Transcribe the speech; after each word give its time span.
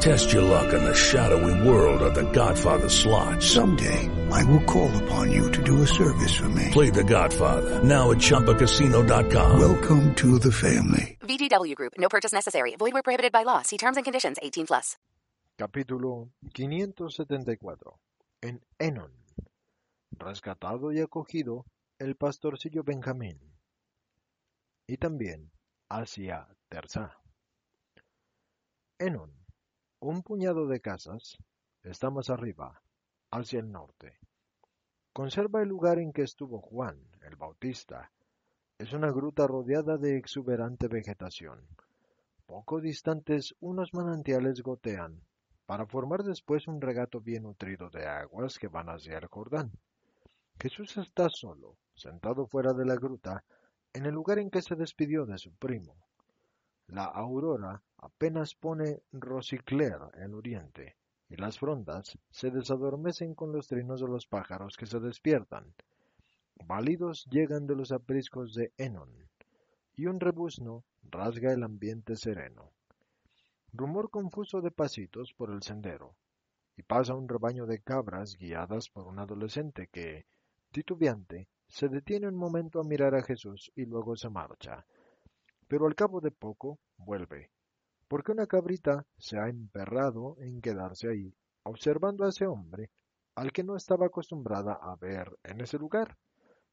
Test 0.00 0.32
your 0.32 0.40
luck 0.40 0.72
in 0.72 0.82
the 0.82 0.94
shadowy 0.94 1.68
world 1.68 2.00
of 2.00 2.14
The 2.14 2.24
Godfather 2.32 2.88
slot. 2.88 3.42
Someday, 3.42 4.08
I 4.30 4.42
will 4.44 4.64
call 4.64 4.90
upon 5.04 5.30
you 5.30 5.50
to 5.52 5.62
do 5.62 5.82
a 5.82 5.86
service 5.86 6.34
for 6.34 6.48
me. 6.48 6.70
Play 6.72 6.88
The 6.88 7.04
Godfather 7.04 7.84
now 7.84 8.10
at 8.10 8.16
ChumbaCasino.com. 8.16 9.60
Welcome 9.60 10.14
to 10.14 10.38
the 10.38 10.50
family. 10.50 11.18
VGW 11.20 11.74
Group. 11.74 11.92
No 11.98 12.08
purchase 12.08 12.32
necessary. 12.32 12.76
Void 12.76 12.94
where 12.94 13.02
prohibited 13.02 13.30
by 13.30 13.42
law. 13.42 13.60
See 13.60 13.76
terms 13.76 13.98
and 13.98 14.04
conditions. 14.04 14.38
18 14.42 14.68
plus. 14.68 14.96
Capítulo 15.58 16.30
574. 16.54 17.98
En 18.40 18.62
Enon. 18.78 19.12
Rescatado 20.12 20.92
y 20.92 21.00
acogido 21.00 21.66
el 21.98 22.16
pastorcillo 22.16 22.82
Benjamín. 22.84 23.38
Y 24.86 24.96
también 24.96 25.50
hacia 25.90 26.48
Terza. 26.70 27.18
Enon. 28.98 29.39
Un 30.02 30.22
puñado 30.22 30.66
de 30.66 30.80
casas 30.80 31.36
está 31.82 32.08
más 32.08 32.30
arriba, 32.30 32.80
hacia 33.30 33.60
el 33.60 33.70
norte. 33.70 34.18
Conserva 35.12 35.60
el 35.60 35.68
lugar 35.68 35.98
en 35.98 36.10
que 36.10 36.22
estuvo 36.22 36.58
Juan, 36.62 36.98
el 37.20 37.36
Bautista. 37.36 38.10
Es 38.78 38.94
una 38.94 39.12
gruta 39.12 39.46
rodeada 39.46 39.98
de 39.98 40.16
exuberante 40.16 40.88
vegetación. 40.88 41.66
Poco 42.46 42.80
distantes 42.80 43.54
unos 43.60 43.92
manantiales 43.92 44.62
gotean, 44.62 45.20
para 45.66 45.84
formar 45.84 46.22
después 46.22 46.66
un 46.66 46.80
regato 46.80 47.20
bien 47.20 47.42
nutrido 47.42 47.90
de 47.90 48.06
aguas 48.06 48.58
que 48.58 48.68
van 48.68 48.88
hacia 48.88 49.18
el 49.18 49.26
Jordán. 49.26 49.70
Jesús 50.58 50.96
está 50.96 51.28
solo, 51.28 51.76
sentado 51.94 52.46
fuera 52.46 52.72
de 52.72 52.86
la 52.86 52.94
gruta, 52.94 53.44
en 53.92 54.06
el 54.06 54.14
lugar 54.14 54.38
en 54.38 54.48
que 54.48 54.62
se 54.62 54.76
despidió 54.76 55.26
de 55.26 55.36
su 55.36 55.52
primo. 55.56 55.94
La 56.86 57.04
aurora 57.04 57.82
apenas 58.02 58.54
pone 58.54 59.02
rosicler 59.12 59.98
en 60.14 60.34
oriente, 60.34 60.96
y 61.28 61.36
las 61.36 61.58
frondas 61.58 62.18
se 62.30 62.50
desadormecen 62.50 63.34
con 63.34 63.52
los 63.52 63.68
trinos 63.68 64.00
de 64.00 64.08
los 64.08 64.26
pájaros 64.26 64.76
que 64.76 64.86
se 64.86 64.98
despiertan. 64.98 65.74
Válidos 66.66 67.26
llegan 67.30 67.66
de 67.66 67.76
los 67.76 67.92
apriscos 67.92 68.54
de 68.54 68.72
Enon, 68.76 69.28
y 69.94 70.06
un 70.06 70.18
rebuzno 70.18 70.84
rasga 71.02 71.52
el 71.52 71.62
ambiente 71.62 72.16
sereno. 72.16 72.72
Rumor 73.72 74.10
confuso 74.10 74.60
de 74.60 74.70
pasitos 74.70 75.32
por 75.36 75.50
el 75.50 75.62
sendero, 75.62 76.16
y 76.76 76.82
pasa 76.82 77.14
un 77.14 77.28
rebaño 77.28 77.66
de 77.66 77.80
cabras 77.80 78.36
guiadas 78.36 78.88
por 78.88 79.06
un 79.06 79.18
adolescente 79.18 79.88
que, 79.92 80.26
titubeante, 80.72 81.48
se 81.68 81.88
detiene 81.88 82.26
un 82.26 82.36
momento 82.36 82.80
a 82.80 82.84
mirar 82.84 83.14
a 83.14 83.22
Jesús 83.22 83.70
y 83.76 83.84
luego 83.84 84.16
se 84.16 84.28
marcha. 84.28 84.84
Pero 85.68 85.86
al 85.86 85.94
cabo 85.94 86.20
de 86.20 86.30
poco 86.30 86.80
vuelve, 86.96 87.50
porque 88.10 88.32
una 88.32 88.48
cabrita 88.48 89.06
se 89.16 89.38
ha 89.38 89.48
emperrado 89.48 90.36
en 90.40 90.60
quedarse 90.60 91.08
ahí, 91.08 91.32
observando 91.62 92.24
a 92.24 92.30
ese 92.30 92.44
hombre 92.44 92.90
al 93.36 93.52
que 93.52 93.62
no 93.62 93.76
estaba 93.76 94.06
acostumbrada 94.06 94.72
a 94.82 94.96
ver 94.96 95.38
en 95.44 95.60
ese 95.60 95.78
lugar, 95.78 96.18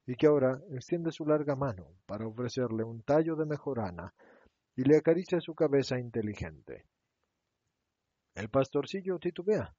y 0.08 0.16
que 0.16 0.26
ahora 0.26 0.60
extiende 0.72 1.12
su 1.12 1.28
larga 1.28 1.56
mano 1.56 1.92
para 2.08 2.26
ofrecerle 2.26 2.84
un 2.84 3.04
tallo 3.04 3.36
de 3.36 3.46
mejorana 3.46 4.16
y 4.76 4.82
le 4.82 4.98
acaricia 4.98 5.40
su 5.40 5.54
cabeza 5.54 6.00
inteligente. 6.00 6.86
El 8.34 8.50
pastorcillo 8.50 9.20
titubea 9.20 9.76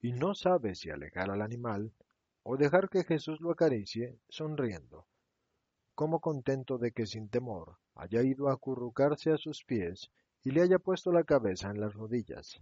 y 0.00 0.12
no 0.12 0.34
sabe 0.34 0.74
si 0.74 0.90
alejar 0.90 1.30
al 1.30 1.42
animal 1.42 1.92
o 2.42 2.56
dejar 2.56 2.88
que 2.88 3.04
Jesús 3.04 3.40
lo 3.40 3.52
acaricie 3.52 4.18
sonriendo, 4.28 5.06
como 5.94 6.18
contento 6.18 6.76
de 6.76 6.90
que 6.90 7.06
sin 7.06 7.28
temor 7.28 7.78
haya 7.94 8.24
ido 8.24 8.48
a 8.48 8.54
acurrucarse 8.54 9.30
a 9.30 9.36
sus 9.36 9.62
pies 9.64 10.10
y 10.44 10.50
le 10.50 10.62
haya 10.62 10.78
puesto 10.78 11.12
la 11.12 11.24
cabeza 11.24 11.70
en 11.70 11.80
las 11.80 11.94
rodillas. 11.94 12.60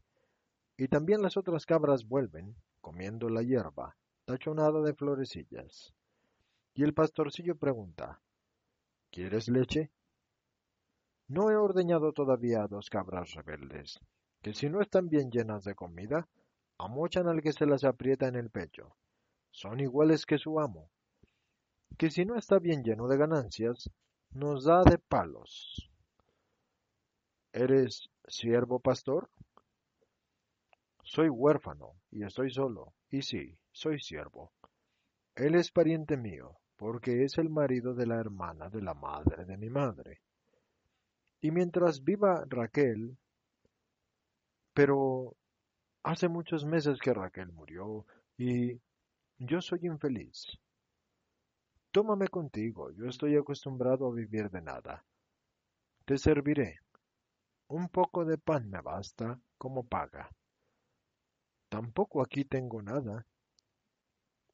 Y 0.76 0.88
también 0.88 1.22
las 1.22 1.36
otras 1.36 1.66
cabras 1.66 2.06
vuelven, 2.06 2.56
comiendo 2.80 3.28
la 3.28 3.42
hierba, 3.42 3.96
tachonada 4.24 4.80
de 4.82 4.94
florecillas. 4.94 5.92
Y 6.74 6.84
el 6.84 6.94
pastorcillo 6.94 7.56
pregunta, 7.56 8.20
¿Quieres 9.10 9.48
leche? 9.48 9.90
No 11.26 11.50
he 11.50 11.56
ordeñado 11.56 12.12
todavía 12.12 12.62
a 12.62 12.68
dos 12.68 12.88
cabras 12.90 13.34
rebeldes, 13.34 13.98
que 14.40 14.54
si 14.54 14.68
no 14.68 14.80
están 14.80 15.08
bien 15.08 15.30
llenas 15.30 15.64
de 15.64 15.74
comida, 15.74 16.28
amochan 16.78 17.26
al 17.26 17.42
que 17.42 17.52
se 17.52 17.66
las 17.66 17.82
aprieta 17.82 18.28
en 18.28 18.36
el 18.36 18.50
pecho. 18.50 18.94
Son 19.50 19.80
iguales 19.80 20.26
que 20.26 20.38
su 20.38 20.60
amo, 20.60 20.90
que 21.98 22.10
si 22.10 22.24
no 22.24 22.36
está 22.36 22.60
bien 22.60 22.84
lleno 22.84 23.08
de 23.08 23.16
ganancias, 23.16 23.90
nos 24.30 24.64
da 24.64 24.82
de 24.84 24.98
palos. 24.98 25.89
¿Eres 27.52 28.08
siervo 28.28 28.78
pastor? 28.78 29.28
Soy 31.02 31.28
huérfano 31.28 31.94
y 32.12 32.22
estoy 32.22 32.50
solo, 32.50 32.94
y 33.10 33.22
sí, 33.22 33.58
soy 33.72 33.98
siervo. 33.98 34.52
Él 35.34 35.56
es 35.56 35.72
pariente 35.72 36.16
mío, 36.16 36.58
porque 36.76 37.24
es 37.24 37.38
el 37.38 37.50
marido 37.50 37.94
de 37.94 38.06
la 38.06 38.20
hermana 38.20 38.68
de 38.68 38.82
la 38.82 38.94
madre 38.94 39.44
de 39.44 39.56
mi 39.56 39.68
madre. 39.68 40.20
Y 41.40 41.50
mientras 41.50 42.04
viva 42.04 42.44
Raquel, 42.48 43.16
pero 44.72 45.34
hace 46.04 46.28
muchos 46.28 46.64
meses 46.64 46.98
que 47.00 47.12
Raquel 47.12 47.50
murió 47.52 48.06
y 48.38 48.80
yo 49.38 49.60
soy 49.60 49.80
infeliz. 49.82 50.46
Tómame 51.90 52.28
contigo, 52.28 52.92
yo 52.92 53.06
estoy 53.06 53.36
acostumbrado 53.36 54.06
a 54.06 54.14
vivir 54.14 54.50
de 54.50 54.62
nada. 54.62 55.04
Te 56.04 56.16
serviré. 56.16 56.78
Un 57.70 57.88
poco 57.88 58.24
de 58.24 58.36
pan 58.36 58.68
me 58.68 58.80
basta 58.80 59.40
como 59.56 59.84
paga. 59.86 60.28
Tampoco 61.68 62.20
aquí 62.20 62.44
tengo 62.44 62.82
nada. 62.82 63.24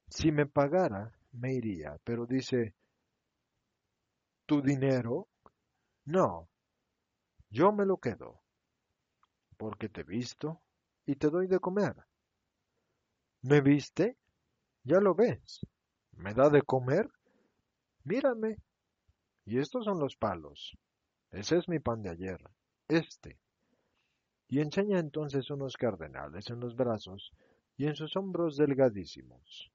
Si 0.09 0.31
me 0.31 0.45
pagara, 0.45 1.19
me 1.33 1.55
iría, 1.55 1.99
pero 2.05 2.27
dice, 2.27 2.75
¿tu 4.45 4.61
dinero? 4.61 5.29
No, 6.05 6.51
yo 7.49 7.73
me 7.73 7.87
lo 7.87 7.97
quedo, 7.97 8.43
porque 9.57 9.89
te 9.89 10.03
visto 10.03 10.61
y 11.07 11.17
te 11.17 11.31
doy 11.31 11.47
de 11.47 11.59
comer. 11.59 11.97
¿Me 13.41 13.63
viste? 13.63 14.19
Ya 14.85 15.01
lo 15.01 15.15
ves. 15.15 15.61
¿Me 16.13 16.35
da 16.35 16.51
de 16.51 16.61
comer? 16.61 17.09
Mírame. 18.05 18.59
Y 19.47 19.59
estos 19.59 19.87
son 19.87 20.01
los 20.01 20.17
palos. 20.17 20.77
Ese 21.31 21.57
es 21.57 21.67
mi 21.67 21.79
pan 21.79 22.03
de 22.03 22.11
ayer. 22.11 22.39
Este. 22.89 23.39
Y 24.49 24.61
enseña 24.61 25.01
entonces 25.01 25.51
unos 25.51 25.77
cardenales 25.77 26.49
en 26.51 26.61
los 26.61 26.77
brazos 26.77 27.33
y 27.77 27.87
en 27.87 27.97
sus 27.97 28.17
hombros 28.17 28.57
delgadísimos. 28.57 29.73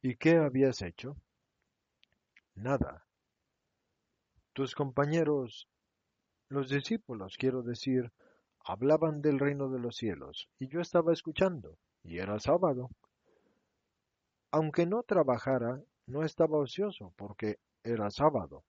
¿Y 0.00 0.16
qué 0.16 0.36
habías 0.36 0.80
hecho? 0.82 1.16
Nada. 2.54 3.06
Tus 4.54 4.74
compañeros, 4.74 5.68
los 6.48 6.68
discípulos, 6.70 7.36
quiero 7.36 7.62
decir, 7.62 8.12
hablaban 8.64 9.20
del 9.22 9.38
reino 9.38 9.68
de 9.68 9.78
los 9.78 9.96
cielos, 9.96 10.48
y 10.58 10.68
yo 10.68 10.80
estaba 10.80 11.12
escuchando, 11.12 11.78
y 12.02 12.18
era 12.18 12.38
sábado. 12.38 12.90
Aunque 14.50 14.86
no 14.86 15.02
trabajara, 15.02 15.82
no 16.06 16.24
estaba 16.24 16.58
ocioso, 16.58 17.12
porque 17.16 17.58
era 17.84 18.10
sábado. 18.10 18.64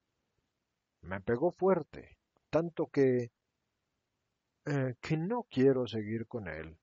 Me 1.01 1.19
pegó 1.19 1.51
fuerte, 1.51 2.17
tanto 2.55 2.87
que... 2.87 3.31
Eh, 4.65 4.95
que 5.01 5.17
no 5.17 5.47
quiero 5.49 5.87
seguir 5.87 6.27
con 6.27 6.47
él. 6.47 6.77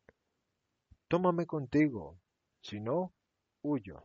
Tómame 1.08 1.46
contigo, 1.46 2.19
si 2.61 2.78
no, 2.78 3.14
huyo. 3.62 4.02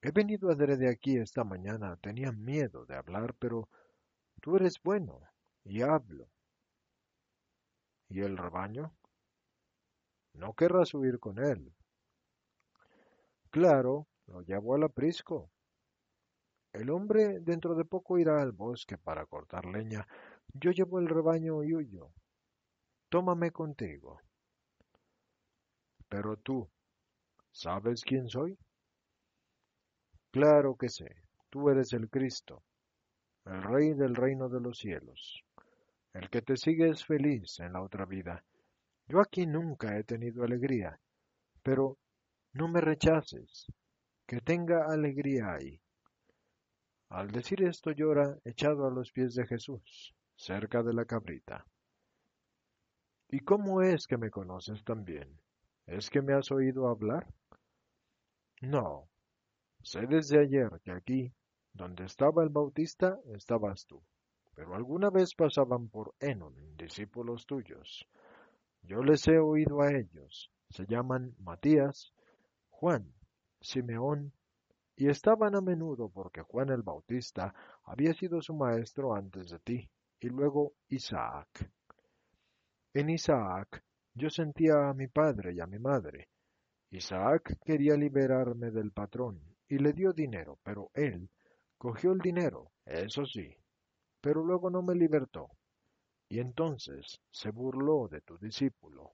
He 0.00 0.10
venido 0.12 0.50
adrede 0.50 0.88
aquí 0.88 1.18
esta 1.18 1.44
mañana, 1.44 1.96
tenía 1.96 2.32
miedo 2.32 2.86
de 2.86 2.96
hablar, 2.96 3.34
pero 3.38 3.68
Tú 4.40 4.56
eres 4.56 4.80
bueno, 4.82 5.20
y 5.64 5.82
hablo. 5.82 6.28
¿Y 8.08 8.20
el 8.20 8.36
rebaño? 8.36 8.94
No 10.34 10.54
querrás 10.54 10.94
huir 10.94 11.18
con 11.18 11.38
él. 11.38 11.74
Claro, 13.50 14.06
lo 14.26 14.42
llevo 14.42 14.74
al 14.74 14.84
aprisco. 14.84 15.50
El 16.72 16.90
hombre 16.90 17.40
dentro 17.40 17.74
de 17.74 17.84
poco 17.84 18.18
irá 18.18 18.40
al 18.40 18.52
bosque 18.52 18.96
para 18.96 19.26
cortar 19.26 19.66
leña. 19.66 20.06
Yo 20.54 20.70
llevo 20.70 20.98
el 20.98 21.08
rebaño 21.08 21.62
y 21.62 21.74
huyo. 21.74 22.10
Tómame 23.08 23.50
contigo. 23.50 24.20
Pero 26.08 26.36
tú, 26.36 26.68
¿sabes 27.50 28.02
quién 28.02 28.28
soy? 28.28 28.58
Claro 30.30 30.76
que 30.76 30.88
sé. 30.88 31.22
Tú 31.50 31.70
eres 31.70 31.92
el 31.94 32.10
Cristo, 32.10 32.62
el 33.46 33.62
Rey 33.62 33.94
del 33.94 34.14
reino 34.14 34.48
de 34.48 34.60
los 34.60 34.78
cielos. 34.78 35.42
El 36.12 36.28
que 36.28 36.42
te 36.42 36.56
sigue 36.56 36.90
es 36.90 37.04
feliz 37.04 37.60
en 37.60 37.72
la 37.72 37.82
otra 37.82 38.04
vida. 38.04 38.44
Yo 39.06 39.20
aquí 39.20 39.46
nunca 39.46 39.96
he 39.98 40.04
tenido 40.04 40.44
alegría, 40.44 41.00
pero 41.62 41.96
no 42.52 42.68
me 42.68 42.82
rechaces, 42.82 43.66
que 44.26 44.40
tenga 44.40 44.86
alegría 44.92 45.54
ahí. 45.54 45.80
Al 47.08 47.30
decir 47.30 47.62
esto 47.62 47.90
llora 47.92 48.38
echado 48.44 48.86
a 48.86 48.90
los 48.90 49.10
pies 49.12 49.34
de 49.34 49.46
Jesús, 49.46 50.14
cerca 50.38 50.84
de 50.84 50.94
la 50.94 51.04
cabrita. 51.04 51.66
¿Y 53.28 53.40
cómo 53.40 53.82
es 53.82 54.06
que 54.06 54.16
me 54.16 54.30
conoces 54.30 54.84
también? 54.84 55.40
¿Es 55.86 56.08
que 56.08 56.22
me 56.22 56.32
has 56.32 56.50
oído 56.52 56.88
hablar? 56.88 57.26
No. 58.62 59.08
Sé 59.82 60.06
desde 60.06 60.40
ayer 60.40 60.80
que 60.84 60.92
aquí, 60.92 61.32
donde 61.72 62.04
estaba 62.04 62.42
el 62.44 62.50
Bautista, 62.50 63.18
estabas 63.34 63.84
tú. 63.86 64.00
Pero 64.54 64.74
alguna 64.74 65.10
vez 65.10 65.34
pasaban 65.34 65.88
por 65.88 66.14
Enon, 66.20 66.54
discípulos 66.76 67.44
tuyos. 67.44 68.06
Yo 68.82 69.02
les 69.02 69.26
he 69.28 69.38
oído 69.38 69.82
a 69.82 69.92
ellos. 69.92 70.50
Se 70.70 70.86
llaman 70.86 71.34
Matías, 71.38 72.12
Juan, 72.70 73.12
Simeón, 73.60 74.32
y 74.96 75.08
estaban 75.08 75.54
a 75.56 75.60
menudo 75.60 76.08
porque 76.08 76.42
Juan 76.42 76.70
el 76.70 76.82
Bautista 76.82 77.54
había 77.84 78.14
sido 78.14 78.40
su 78.40 78.54
maestro 78.54 79.14
antes 79.14 79.50
de 79.50 79.58
ti, 79.60 79.90
y 80.20 80.28
luego 80.28 80.74
Isaac. 80.88 81.70
En 82.94 83.10
Isaac 83.10 83.84
yo 84.14 84.30
sentía 84.30 84.88
a 84.88 84.94
mi 84.94 85.06
padre 85.06 85.54
y 85.54 85.60
a 85.60 85.66
mi 85.66 85.78
madre. 85.78 86.28
Isaac 86.90 87.58
quería 87.64 87.94
liberarme 87.94 88.70
del 88.70 88.92
patrón 88.92 89.40
y 89.68 89.78
le 89.78 89.92
dio 89.92 90.12
dinero, 90.12 90.58
pero 90.62 90.90
él 90.94 91.28
cogió 91.76 92.12
el 92.12 92.18
dinero, 92.18 92.72
eso 92.84 93.24
sí, 93.26 93.54
pero 94.20 94.42
luego 94.42 94.70
no 94.70 94.82
me 94.82 94.94
libertó. 94.94 95.50
Y 96.28 96.40
entonces 96.40 97.20
se 97.30 97.50
burló 97.50 98.08
de 98.08 98.20
tu 98.22 98.36
discípulo. 98.38 99.12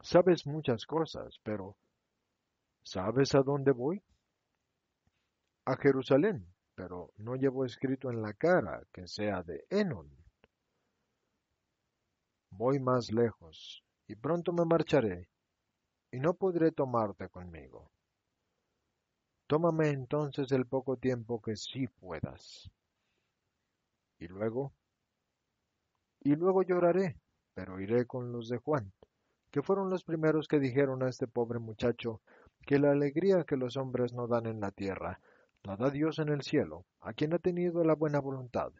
Sabes 0.00 0.46
muchas 0.46 0.84
cosas, 0.86 1.38
pero 1.42 1.76
¿sabes 2.82 3.34
a 3.34 3.42
dónde 3.42 3.72
voy? 3.72 4.02
A 5.64 5.76
Jerusalén, 5.76 6.53
pero 6.74 7.12
no 7.18 7.36
llevo 7.36 7.64
escrito 7.64 8.10
en 8.10 8.22
la 8.22 8.32
cara 8.32 8.82
que 8.92 9.06
sea 9.06 9.42
de 9.42 9.64
Enon. 9.70 10.10
Voy 12.50 12.78
más 12.78 13.10
lejos, 13.12 13.82
y 14.06 14.14
pronto 14.14 14.52
me 14.52 14.64
marcharé, 14.64 15.28
y 16.10 16.20
no 16.20 16.34
podré 16.34 16.70
tomarte 16.72 17.28
conmigo. 17.28 17.90
Tómame 19.46 19.90
entonces 19.90 20.50
el 20.52 20.66
poco 20.66 20.96
tiempo 20.96 21.40
que 21.40 21.56
sí 21.56 21.86
puedas. 21.86 22.70
Y 24.18 24.28
luego, 24.28 24.72
y 26.20 26.34
luego 26.36 26.62
lloraré, 26.62 27.16
pero 27.54 27.80
iré 27.80 28.06
con 28.06 28.32
los 28.32 28.48
de 28.48 28.58
Juan, 28.58 28.92
que 29.50 29.62
fueron 29.62 29.90
los 29.90 30.02
primeros 30.02 30.48
que 30.48 30.58
dijeron 30.58 31.02
a 31.02 31.08
este 31.08 31.26
pobre 31.26 31.58
muchacho 31.58 32.20
que 32.66 32.78
la 32.78 32.92
alegría 32.92 33.44
que 33.44 33.56
los 33.56 33.76
hombres 33.76 34.12
no 34.12 34.26
dan 34.26 34.46
en 34.46 34.60
la 34.60 34.70
tierra, 34.70 35.20
la 35.64 35.76
da 35.76 35.90
Dios 35.90 36.18
en 36.18 36.28
el 36.28 36.42
cielo, 36.42 36.84
a 37.00 37.14
quien 37.14 37.32
ha 37.32 37.38
tenido 37.38 37.84
la 37.84 37.94
buena 37.94 38.20
voluntad. 38.20 38.70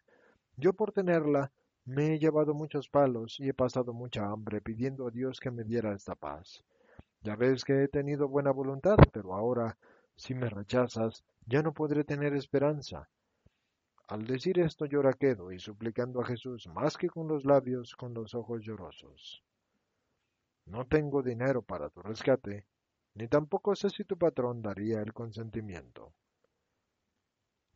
Yo 0.56 0.74
por 0.74 0.92
tenerla 0.92 1.50
me 1.86 2.14
he 2.14 2.18
llevado 2.18 2.52
muchos 2.52 2.90
palos 2.90 3.40
y 3.40 3.48
he 3.48 3.54
pasado 3.54 3.94
mucha 3.94 4.26
hambre 4.26 4.60
pidiendo 4.60 5.06
a 5.06 5.10
Dios 5.10 5.40
que 5.40 5.50
me 5.50 5.64
diera 5.64 5.94
esta 5.94 6.14
paz. 6.14 6.62
Ya 7.22 7.36
ves 7.36 7.64
que 7.64 7.84
he 7.84 7.88
tenido 7.88 8.28
buena 8.28 8.50
voluntad, 8.50 8.96
pero 9.12 9.34
ahora, 9.34 9.78
si 10.14 10.34
me 10.34 10.50
rechazas, 10.50 11.24
ya 11.46 11.62
no 11.62 11.72
podré 11.72 12.04
tener 12.04 12.34
esperanza. 12.34 13.08
Al 14.08 14.26
decir 14.26 14.58
esto 14.60 14.84
llora 14.84 15.14
quedo 15.14 15.52
y 15.52 15.58
suplicando 15.58 16.20
a 16.20 16.26
Jesús 16.26 16.66
más 16.68 16.98
que 16.98 17.08
con 17.08 17.26
los 17.28 17.46
labios, 17.46 17.96
con 17.96 18.12
los 18.12 18.34
ojos 18.34 18.60
llorosos. 18.62 19.42
No 20.66 20.84
tengo 20.86 21.22
dinero 21.22 21.62
para 21.62 21.88
tu 21.88 22.02
rescate, 22.02 22.66
ni 23.14 23.26
tampoco 23.26 23.74
sé 23.74 23.88
si 23.88 24.04
tu 24.04 24.18
patrón 24.18 24.60
daría 24.60 25.00
el 25.00 25.14
consentimiento. 25.14 26.12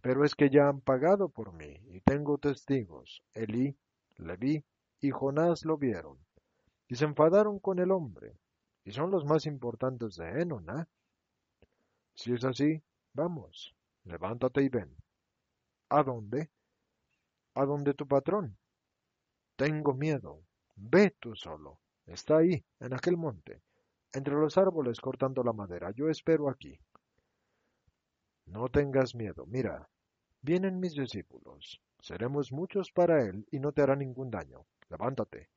Pero 0.00 0.24
es 0.24 0.34
que 0.34 0.50
ya 0.50 0.68
han 0.68 0.80
pagado 0.80 1.28
por 1.28 1.52
mí, 1.52 1.80
y 1.88 2.00
tengo 2.00 2.38
testigos. 2.38 3.22
Elí, 3.34 3.76
Leví 4.16 4.64
y 5.00 5.10
Jonás 5.10 5.64
lo 5.64 5.76
vieron, 5.76 6.18
y 6.88 6.96
se 6.96 7.04
enfadaron 7.04 7.58
con 7.58 7.78
el 7.78 7.90
hombre, 7.90 8.36
y 8.84 8.92
son 8.92 9.10
los 9.10 9.24
más 9.24 9.46
importantes 9.46 10.16
de 10.16 10.42
Enon, 10.42 10.68
¿eh? 10.70 10.86
Si 12.14 12.32
es 12.32 12.44
así, 12.44 12.82
vamos, 13.12 13.74
levántate 14.04 14.62
y 14.62 14.68
ven. 14.68 14.96
¿A 15.88 16.02
dónde? 16.02 16.50
A 17.54 17.64
donde 17.64 17.94
tu 17.94 18.06
patrón. 18.06 18.56
Tengo 19.56 19.94
miedo. 19.94 20.42
Ve 20.76 21.14
tú 21.18 21.34
solo. 21.34 21.78
Está 22.06 22.38
ahí, 22.38 22.64
en 22.80 22.94
aquel 22.94 23.16
monte, 23.16 23.60
entre 24.12 24.34
los 24.34 24.56
árboles 24.56 25.00
cortando 25.00 25.42
la 25.42 25.52
madera. 25.52 25.90
Yo 25.90 26.08
espero 26.08 26.48
aquí. 26.48 26.78
No 28.50 28.68
tengas 28.68 29.14
miedo. 29.14 29.44
Mira, 29.46 29.88
vienen 30.42 30.80
mis 30.80 30.94
discípulos. 30.94 31.80
Seremos 32.00 32.52
muchos 32.52 32.90
para 32.92 33.22
él 33.24 33.46
y 33.50 33.60
no 33.60 33.72
te 33.72 33.82
hará 33.82 33.94
ningún 33.96 34.30
daño. 34.30 34.64
Levántate. 34.88 35.48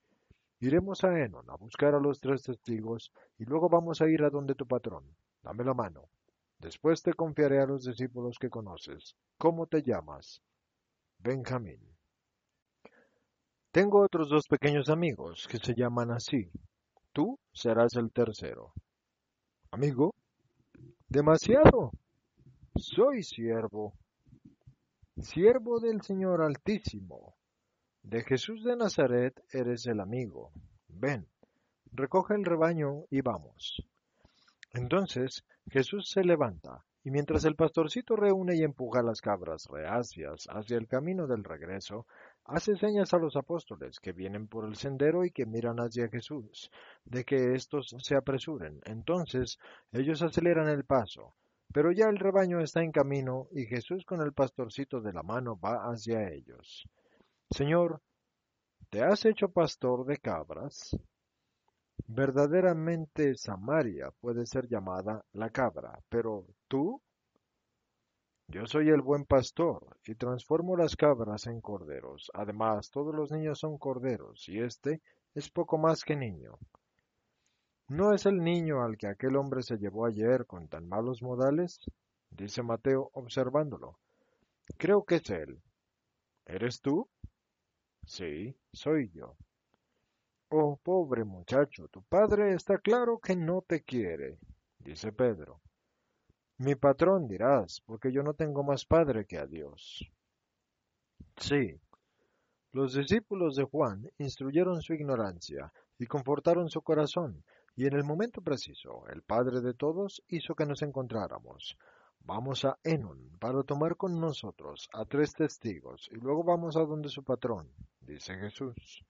Iremos 0.59 1.03
a 1.03 1.17
Enon 1.17 1.49
a 1.49 1.55
buscar 1.55 1.95
a 1.95 1.99
los 1.99 2.19
tres 2.19 2.43
testigos 2.43 3.11
y 3.37 3.45
luego 3.45 3.69
vamos 3.69 4.01
a 4.01 4.09
ir 4.09 4.23
a 4.23 4.29
donde 4.29 4.55
tu 4.55 4.67
patrón. 4.67 5.05
Dame 5.41 5.63
la 5.63 5.73
mano. 5.73 6.09
Después 6.59 7.01
te 7.01 7.13
confiaré 7.13 7.59
a 7.59 7.65
los 7.65 7.83
discípulos 7.85 8.37
que 8.39 8.49
conoces. 8.49 9.15
¿Cómo 9.37 9.65
te 9.65 9.81
llamas? 9.81 10.41
Benjamín. 11.17 11.79
Tengo 13.71 14.01
otros 14.01 14.29
dos 14.29 14.47
pequeños 14.47 14.89
amigos 14.89 15.47
que 15.49 15.57
se 15.57 15.73
llaman 15.73 16.11
así. 16.11 16.51
Tú 17.13 17.39
serás 17.53 17.95
el 17.95 18.11
tercero. 18.11 18.73
Amigo, 19.71 20.13
demasiado. 21.07 21.91
Soy 22.77 23.21
siervo. 23.21 23.93
Siervo 25.17 25.81
del 25.81 26.01
Señor 26.01 26.41
Altísimo. 26.41 27.35
De 28.01 28.23
Jesús 28.23 28.63
de 28.63 28.77
Nazaret 28.77 29.43
eres 29.51 29.85
el 29.87 29.99
amigo. 29.99 30.51
Ven, 30.87 31.27
recoge 31.91 32.33
el 32.33 32.45
rebaño 32.45 33.03
y 33.09 33.19
vamos. 33.19 33.85
Entonces 34.73 35.43
Jesús 35.69 36.09
se 36.09 36.23
levanta, 36.23 36.85
y 37.03 37.11
mientras 37.11 37.43
el 37.43 37.57
pastorcito 37.57 38.15
reúne 38.15 38.55
y 38.55 38.63
empuja 38.63 39.03
las 39.03 39.19
cabras 39.19 39.67
reacias 39.69 40.47
hacia 40.49 40.77
el 40.77 40.87
camino 40.87 41.27
del 41.27 41.43
regreso, 41.43 42.07
hace 42.45 42.77
señas 42.77 43.13
a 43.13 43.17
los 43.17 43.35
apóstoles 43.35 43.99
que 43.99 44.13
vienen 44.13 44.47
por 44.47 44.65
el 44.65 44.77
sendero 44.77 45.25
y 45.25 45.31
que 45.31 45.45
miran 45.45 45.77
hacia 45.79 46.07
Jesús, 46.07 46.71
de 47.03 47.25
que 47.25 47.53
éstos 47.53 47.93
se 47.99 48.15
apresuren. 48.15 48.79
Entonces 48.85 49.59
ellos 49.91 50.21
aceleran 50.21 50.69
el 50.69 50.85
paso, 50.85 51.35
pero 51.73 51.91
ya 51.91 52.09
el 52.09 52.17
rebaño 52.17 52.59
está 52.59 52.83
en 52.83 52.91
camino 52.91 53.47
y 53.51 53.65
Jesús 53.65 54.05
con 54.05 54.21
el 54.21 54.33
pastorcito 54.33 55.01
de 55.01 55.13
la 55.13 55.23
mano 55.23 55.57
va 55.57 55.91
hacia 55.91 56.29
ellos. 56.29 56.87
Señor, 57.49 58.01
¿te 58.89 59.03
has 59.03 59.25
hecho 59.25 59.49
pastor 59.49 60.05
de 60.05 60.17
cabras? 60.17 60.97
Verdaderamente 62.07 63.35
Samaria 63.35 64.11
puede 64.19 64.45
ser 64.45 64.67
llamada 64.67 65.23
la 65.33 65.49
cabra, 65.49 65.99
pero 66.09 66.45
tú? 66.67 67.01
Yo 68.47 68.65
soy 68.65 68.89
el 68.89 69.01
buen 69.01 69.23
pastor 69.23 69.97
y 70.05 70.15
transformo 70.15 70.75
las 70.75 70.97
cabras 70.97 71.47
en 71.47 71.61
corderos. 71.61 72.29
Además, 72.33 72.89
todos 72.89 73.15
los 73.15 73.31
niños 73.31 73.59
son 73.59 73.77
corderos 73.77 74.49
y 74.49 74.59
este 74.59 75.01
es 75.33 75.49
poco 75.49 75.77
más 75.77 76.03
que 76.03 76.17
niño. 76.17 76.57
¿No 77.91 78.13
es 78.13 78.25
el 78.25 78.37
niño 78.37 78.83
al 78.83 78.97
que 78.97 79.07
aquel 79.07 79.35
hombre 79.35 79.63
se 79.63 79.77
llevó 79.77 80.05
ayer 80.05 80.45
con 80.45 80.69
tan 80.69 80.87
malos 80.87 81.21
modales? 81.21 81.81
dice 82.29 82.63
Mateo 82.63 83.09
observándolo. 83.11 83.99
Creo 84.77 85.03
que 85.03 85.15
es 85.15 85.29
él. 85.29 85.61
¿Eres 86.45 86.79
tú? 86.79 87.09
Sí, 88.05 88.55
soy 88.71 89.09
yo. 89.09 89.35
Oh, 90.51 90.79
pobre 90.81 91.25
muchacho, 91.25 91.89
tu 91.89 92.01
padre 92.03 92.53
está 92.53 92.77
claro 92.77 93.19
que 93.19 93.35
no 93.35 93.61
te 93.61 93.83
quiere, 93.83 94.39
dice 94.79 95.11
Pedro. 95.11 95.59
Mi 96.59 96.75
patrón 96.75 97.27
dirás, 97.27 97.81
porque 97.85 98.13
yo 98.13 98.23
no 98.23 98.33
tengo 98.35 98.63
más 98.63 98.85
padre 98.85 99.25
que 99.25 99.37
a 99.37 99.45
Dios. 99.45 100.09
Sí. 101.35 101.77
Los 102.71 102.93
discípulos 102.93 103.57
de 103.57 103.65
Juan 103.65 104.09
instruyeron 104.17 104.81
su 104.81 104.93
ignorancia 104.93 105.73
y 105.99 106.05
confortaron 106.05 106.69
su 106.69 106.81
corazón, 106.81 107.43
y 107.75 107.87
en 107.87 107.93
el 107.93 108.03
momento 108.03 108.41
preciso 108.41 109.07
el 109.07 109.21
Padre 109.23 109.61
de 109.61 109.73
todos 109.73 110.21
hizo 110.27 110.55
que 110.55 110.65
nos 110.65 110.81
encontráramos. 110.81 111.77
Vamos 112.19 112.65
a 112.65 112.77
Enon 112.83 113.37
para 113.39 113.63
tomar 113.63 113.95
con 113.95 114.19
nosotros 114.19 114.89
a 114.93 115.05
tres 115.05 115.33
testigos 115.33 116.07
y 116.11 116.15
luego 116.15 116.43
vamos 116.43 116.77
a 116.77 116.81
donde 116.81 117.09
su 117.09 117.23
patrón, 117.23 117.71
dice 117.99 118.35
Jesús. 118.35 119.03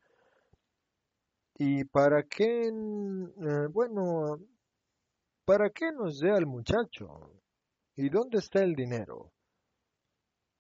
¿Y 1.56 1.84
para 1.86 2.24
qué? 2.24 2.68
eh, 2.68 3.68
bueno, 3.72 4.40
¿para 5.46 5.70
qué 5.70 5.92
nos 5.92 6.20
dé 6.20 6.32
al 6.32 6.46
muchacho? 6.46 7.34
¿Y 7.96 8.10
dónde 8.10 8.38
está 8.38 8.64
el 8.64 8.74
dinero? 8.74 9.32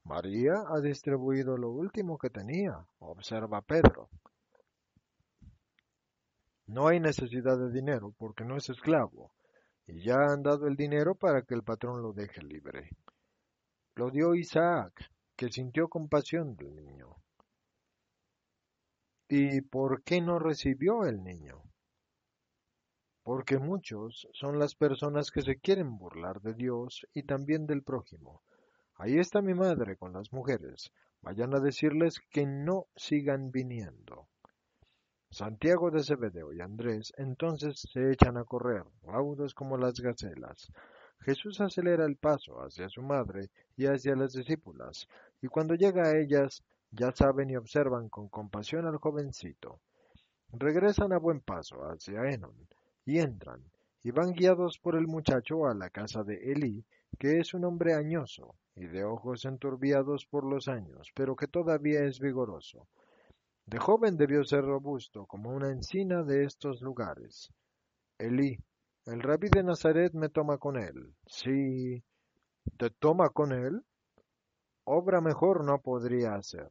María 0.04 0.64
ha 0.68 0.82
distribuido 0.82 1.58
lo 1.58 1.70
último 1.70 2.18
que 2.18 2.30
tenía, 2.30 2.86
observa 3.00 3.62
Pedro. 3.62 4.10
No 6.72 6.88
hay 6.88 7.02
necesidad 7.02 7.58
de 7.58 7.70
dinero 7.70 8.16
porque 8.18 8.46
no 8.46 8.56
es 8.56 8.70
esclavo, 8.70 9.34
y 9.88 10.06
ya 10.06 10.16
han 10.16 10.42
dado 10.42 10.68
el 10.68 10.78
dinero 10.78 11.16
para 11.16 11.42
que 11.42 11.54
el 11.54 11.64
patrón 11.64 12.02
lo 12.02 12.14
deje 12.14 12.42
libre. 12.42 12.92
Lo 13.96 14.10
dio 14.10 14.36
Isaac, 14.36 14.94
que 15.36 15.50
sintió 15.50 15.90
compasión 15.90 16.56
del 16.56 16.74
niño. 16.74 17.18
¿Y 19.28 19.60
por 19.60 20.02
qué 20.04 20.22
no 20.22 20.40
recibió 20.40 21.04
el 21.04 21.22
niño? 21.22 21.62
Porque 23.22 23.60
muchos 23.60 24.30
son 24.32 24.58
las 24.58 24.74
personas 24.74 25.30
que 25.30 25.42
se 25.42 25.58
quieren 25.58 25.98
burlar 25.98 26.40
de 26.40 26.54
Dios 26.54 27.06
y 27.14 27.24
también 27.24 27.68
del 27.68 27.84
prójimo. 27.84 28.44
Ahí 28.96 29.18
está 29.18 29.42
mi 29.42 29.54
madre 29.54 29.98
con 29.98 30.14
las 30.14 30.32
mujeres. 30.32 30.94
Vayan 31.20 31.54
a 31.54 31.60
decirles 31.60 32.22
que 32.30 32.46
no 32.46 32.86
sigan 32.96 33.52
viniendo. 33.52 34.30
Santiago 35.34 35.90
de 35.92 36.04
Zebedeo 36.04 36.52
y 36.52 36.60
Andrés 36.60 37.14
entonces 37.16 37.88
se 37.90 38.12
echan 38.12 38.36
a 38.36 38.44
correr, 38.44 38.84
raudos 39.04 39.54
como 39.54 39.78
las 39.78 40.02
gacelas. 40.02 40.70
Jesús 41.22 41.62
acelera 41.62 42.06
el 42.06 42.18
paso 42.18 42.62
hacia 42.62 42.90
su 42.90 43.02
madre 43.02 43.50
y 43.78 43.86
hacia 43.86 44.14
las 44.18 44.34
discípulas, 44.34 45.08
y 45.42 45.48
cuando 45.48 45.76
llega 45.76 46.04
a 46.04 46.18
ellas, 46.18 46.66
ya 46.92 47.14
saben 47.14 47.50
y 47.50 47.56
observan 47.56 48.10
con 48.10 48.28
compasión 48.28 48.86
al 48.86 48.98
jovencito. 48.98 49.80
Regresan 50.52 51.14
a 51.14 51.18
buen 51.18 51.40
paso 51.40 51.78
hacia 51.84 52.30
Enon, 52.30 52.68
y 53.06 53.20
entran, 53.20 53.64
y 54.04 54.12
van 54.12 54.34
guiados 54.34 54.80
por 54.80 54.96
el 54.98 55.08
muchacho 55.08 55.66
a 55.66 55.74
la 55.74 55.90
casa 55.90 56.24
de 56.24 56.52
Elí, 56.52 56.84
que 57.18 57.40
es 57.40 57.54
un 57.54 57.64
hombre 57.64 57.94
añoso, 57.94 58.56
y 58.76 58.86
de 58.86 59.06
ojos 59.06 59.46
enturbiados 59.46 60.26
por 60.26 60.44
los 60.44 60.68
años, 60.68 61.10
pero 61.16 61.38
que 61.38 61.48
todavía 61.48 62.04
es 62.04 62.20
vigoroso. 62.20 62.90
De 63.66 63.80
joven 63.80 64.18
debió 64.18 64.44
ser 64.44 64.64
robusto 64.64 65.26
como 65.26 65.52
una 65.52 65.70
encina 65.70 66.24
de 66.24 66.44
estos 66.44 66.82
lugares. 66.82 67.52
Elí, 68.18 68.58
el 69.06 69.22
rabí 69.22 69.50
de 69.50 69.64
Nazaret 69.64 70.14
me 70.14 70.30
toma 70.30 70.58
con 70.58 70.78
él. 70.78 71.16
Sí, 71.26 72.04
¿te 72.78 72.90
toma 72.90 73.30
con 73.30 73.52
él? 73.52 73.82
Obra 74.84 75.22
mejor 75.22 75.64
no 75.64 75.80
podría 75.80 76.36
hacer. 76.36 76.70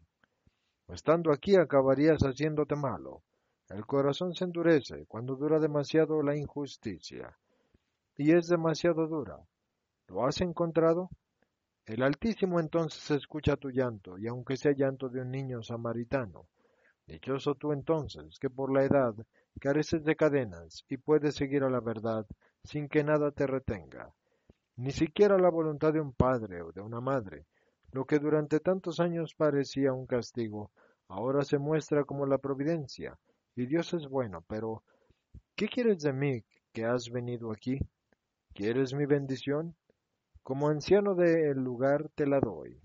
Estando 0.88 1.32
aquí 1.32 1.56
acabarías 1.56 2.20
haciéndote 2.22 2.76
malo. 2.76 3.22
El 3.68 3.86
corazón 3.86 4.34
se 4.34 4.44
endurece 4.44 5.06
cuando 5.06 5.36
dura 5.36 5.60
demasiado 5.60 6.22
la 6.22 6.36
injusticia. 6.36 7.36
Y 8.16 8.32
es 8.32 8.48
demasiado 8.48 9.06
dura. 9.06 9.38
¿Lo 10.08 10.26
has 10.26 10.40
encontrado? 10.40 11.08
El 11.86 12.02
Altísimo 12.02 12.60
entonces 12.60 13.10
escucha 13.10 13.56
tu 13.56 13.70
llanto, 13.70 14.18
y 14.18 14.26
aunque 14.26 14.56
sea 14.56 14.72
llanto 14.72 15.08
de 15.08 15.22
un 15.22 15.30
niño 15.30 15.62
samaritano, 15.62 16.46
Dichoso 17.10 17.56
tú 17.56 17.72
entonces, 17.72 18.38
que 18.38 18.48
por 18.48 18.72
la 18.72 18.84
edad 18.84 19.14
careces 19.60 20.04
de 20.04 20.14
cadenas 20.14 20.84
y 20.88 20.96
puedes 20.96 21.34
seguir 21.34 21.64
a 21.64 21.68
la 21.68 21.80
verdad 21.80 22.24
sin 22.62 22.88
que 22.88 23.02
nada 23.02 23.32
te 23.32 23.48
retenga. 23.48 24.14
Ni 24.76 24.92
siquiera 24.92 25.36
la 25.36 25.50
voluntad 25.50 25.92
de 25.92 26.00
un 26.00 26.12
padre 26.12 26.62
o 26.62 26.70
de 26.70 26.80
una 26.80 27.00
madre, 27.00 27.46
lo 27.90 28.04
que 28.04 28.20
durante 28.20 28.60
tantos 28.60 29.00
años 29.00 29.34
parecía 29.34 29.92
un 29.92 30.06
castigo, 30.06 30.70
ahora 31.08 31.42
se 31.42 31.58
muestra 31.58 32.04
como 32.04 32.26
la 32.26 32.38
providencia, 32.38 33.18
y 33.56 33.66
Dios 33.66 33.92
es 33.92 34.06
bueno, 34.08 34.44
pero 34.46 34.84
¿qué 35.56 35.66
quieres 35.66 36.02
de 36.02 36.12
mí 36.12 36.44
que 36.72 36.84
has 36.84 37.10
venido 37.10 37.50
aquí? 37.50 37.80
¿Quieres 38.54 38.94
mi 38.94 39.06
bendición? 39.06 39.74
Como 40.44 40.68
anciano 40.68 41.16
del 41.16 41.58
lugar 41.58 42.08
te 42.14 42.24
la 42.24 42.38
doy. 42.38 42.80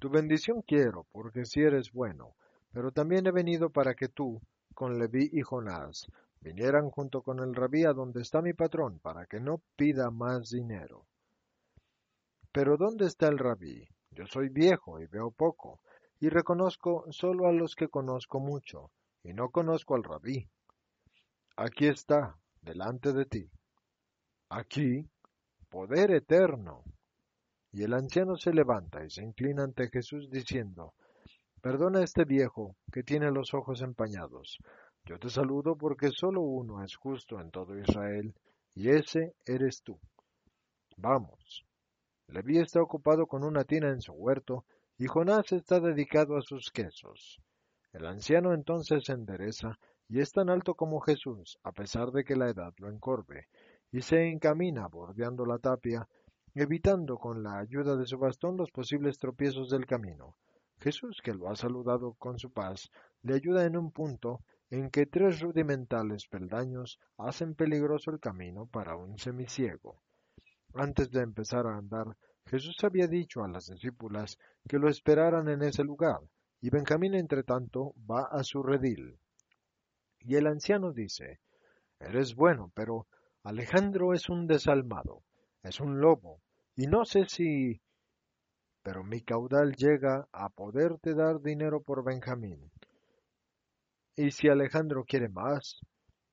Tu 0.00 0.08
bendición 0.08 0.62
quiero, 0.62 1.04
porque 1.10 1.44
si 1.44 1.60
eres 1.60 1.90
bueno, 1.90 2.36
pero 2.74 2.90
también 2.90 3.24
he 3.28 3.30
venido 3.30 3.70
para 3.70 3.94
que 3.94 4.08
tú, 4.08 4.42
con 4.74 4.98
Leví 4.98 5.30
y 5.32 5.42
Jonás, 5.42 6.10
vinieran 6.40 6.90
junto 6.90 7.22
con 7.22 7.38
el 7.38 7.54
rabí 7.54 7.84
a 7.84 7.92
donde 7.92 8.20
está 8.20 8.42
mi 8.42 8.52
patrón, 8.52 8.98
para 8.98 9.26
que 9.26 9.38
no 9.38 9.62
pida 9.76 10.10
más 10.10 10.50
dinero. 10.50 11.06
Pero 12.52 12.76
¿dónde 12.76 13.06
está 13.06 13.28
el 13.28 13.38
rabí? 13.38 13.88
Yo 14.10 14.26
soy 14.26 14.48
viejo 14.48 15.00
y 15.00 15.06
veo 15.06 15.30
poco, 15.30 15.80
y 16.18 16.28
reconozco 16.28 17.04
solo 17.10 17.46
a 17.46 17.52
los 17.52 17.76
que 17.76 17.88
conozco 17.88 18.40
mucho, 18.40 18.90
y 19.22 19.32
no 19.32 19.50
conozco 19.50 19.94
al 19.94 20.02
rabí. 20.02 20.50
Aquí 21.56 21.86
está, 21.86 22.36
delante 22.60 23.12
de 23.12 23.24
ti. 23.26 23.50
Aquí, 24.48 25.08
poder 25.70 26.10
eterno. 26.10 26.82
Y 27.70 27.84
el 27.84 27.94
anciano 27.94 28.36
se 28.36 28.52
levanta 28.52 29.04
y 29.04 29.10
se 29.10 29.22
inclina 29.22 29.62
ante 29.62 29.88
Jesús 29.90 30.28
diciendo, 30.28 30.94
Perdona 31.64 32.00
a 32.00 32.04
este 32.04 32.26
viejo 32.26 32.76
que 32.92 33.02
tiene 33.02 33.30
los 33.30 33.54
ojos 33.54 33.80
empañados. 33.80 34.58
Yo 35.06 35.18
te 35.18 35.30
saludo 35.30 35.76
porque 35.76 36.10
solo 36.10 36.42
uno 36.42 36.84
es 36.84 36.94
justo 36.94 37.40
en 37.40 37.50
todo 37.50 37.78
Israel, 37.78 38.34
y 38.74 38.90
ese 38.90 39.34
eres 39.46 39.80
tú. 39.82 39.98
Vamos. 40.98 41.64
Leví 42.28 42.58
está 42.58 42.82
ocupado 42.82 43.26
con 43.26 43.44
una 43.44 43.64
tina 43.64 43.88
en 43.88 44.02
su 44.02 44.12
huerto, 44.12 44.66
y 44.98 45.06
Jonás 45.06 45.52
está 45.52 45.80
dedicado 45.80 46.36
a 46.36 46.42
sus 46.42 46.70
quesos. 46.70 47.40
El 47.94 48.04
anciano 48.04 48.52
entonces 48.52 49.02
se 49.02 49.14
endereza 49.14 49.78
y 50.06 50.20
es 50.20 50.32
tan 50.32 50.50
alto 50.50 50.74
como 50.74 51.00
Jesús, 51.00 51.58
a 51.62 51.72
pesar 51.72 52.10
de 52.12 52.24
que 52.24 52.36
la 52.36 52.50
edad 52.50 52.74
lo 52.76 52.90
encorve, 52.90 53.48
y 53.90 54.02
se 54.02 54.28
encamina 54.28 54.86
bordeando 54.88 55.46
la 55.46 55.56
tapia, 55.56 56.06
evitando 56.54 57.16
con 57.16 57.42
la 57.42 57.56
ayuda 57.56 57.96
de 57.96 58.04
su 58.04 58.18
bastón 58.18 58.58
los 58.58 58.70
posibles 58.70 59.16
tropiezos 59.18 59.70
del 59.70 59.86
camino. 59.86 60.36
Jesús, 60.80 61.20
que 61.22 61.34
lo 61.34 61.50
ha 61.50 61.56
saludado 61.56 62.14
con 62.14 62.38
su 62.38 62.52
paz, 62.52 62.90
le 63.22 63.34
ayuda 63.34 63.64
en 63.64 63.76
un 63.76 63.90
punto 63.90 64.40
en 64.70 64.90
que 64.90 65.06
tres 65.06 65.40
rudimentales 65.40 66.26
peldaños 66.26 66.98
hacen 67.16 67.54
peligroso 67.54 68.10
el 68.10 68.20
camino 68.20 68.66
para 68.66 68.96
un 68.96 69.18
semiciego. 69.18 70.00
Antes 70.74 71.10
de 71.10 71.22
empezar 71.22 71.66
a 71.66 71.76
andar, 71.76 72.16
Jesús 72.46 72.76
había 72.82 73.06
dicho 73.06 73.42
a 73.42 73.48
las 73.48 73.66
discípulas 73.66 74.38
que 74.68 74.78
lo 74.78 74.88
esperaran 74.88 75.48
en 75.48 75.62
ese 75.62 75.84
lugar, 75.84 76.20
y 76.60 76.70
Benjamín 76.70 77.14
entre 77.14 77.42
tanto 77.42 77.94
va 78.10 78.24
a 78.30 78.42
su 78.42 78.62
redil. 78.62 79.18
Y 80.20 80.36
el 80.36 80.46
anciano 80.46 80.92
dice, 80.92 81.40
Eres 82.00 82.34
bueno, 82.34 82.72
pero 82.74 83.06
Alejandro 83.44 84.12
es 84.12 84.28
un 84.28 84.46
desalmado, 84.46 85.22
es 85.62 85.80
un 85.80 86.00
lobo, 86.00 86.40
y 86.76 86.86
no 86.86 87.04
sé 87.04 87.26
si... 87.26 87.80
Pero 88.84 89.02
mi 89.02 89.22
caudal 89.22 89.74
llega 89.74 90.28
a 90.30 90.50
poderte 90.50 91.14
dar 91.14 91.40
dinero 91.40 91.80
por 91.80 92.04
Benjamín. 92.04 92.70
Y 94.14 94.30
si 94.30 94.48
Alejandro 94.48 95.04
quiere 95.04 95.30
más, 95.30 95.80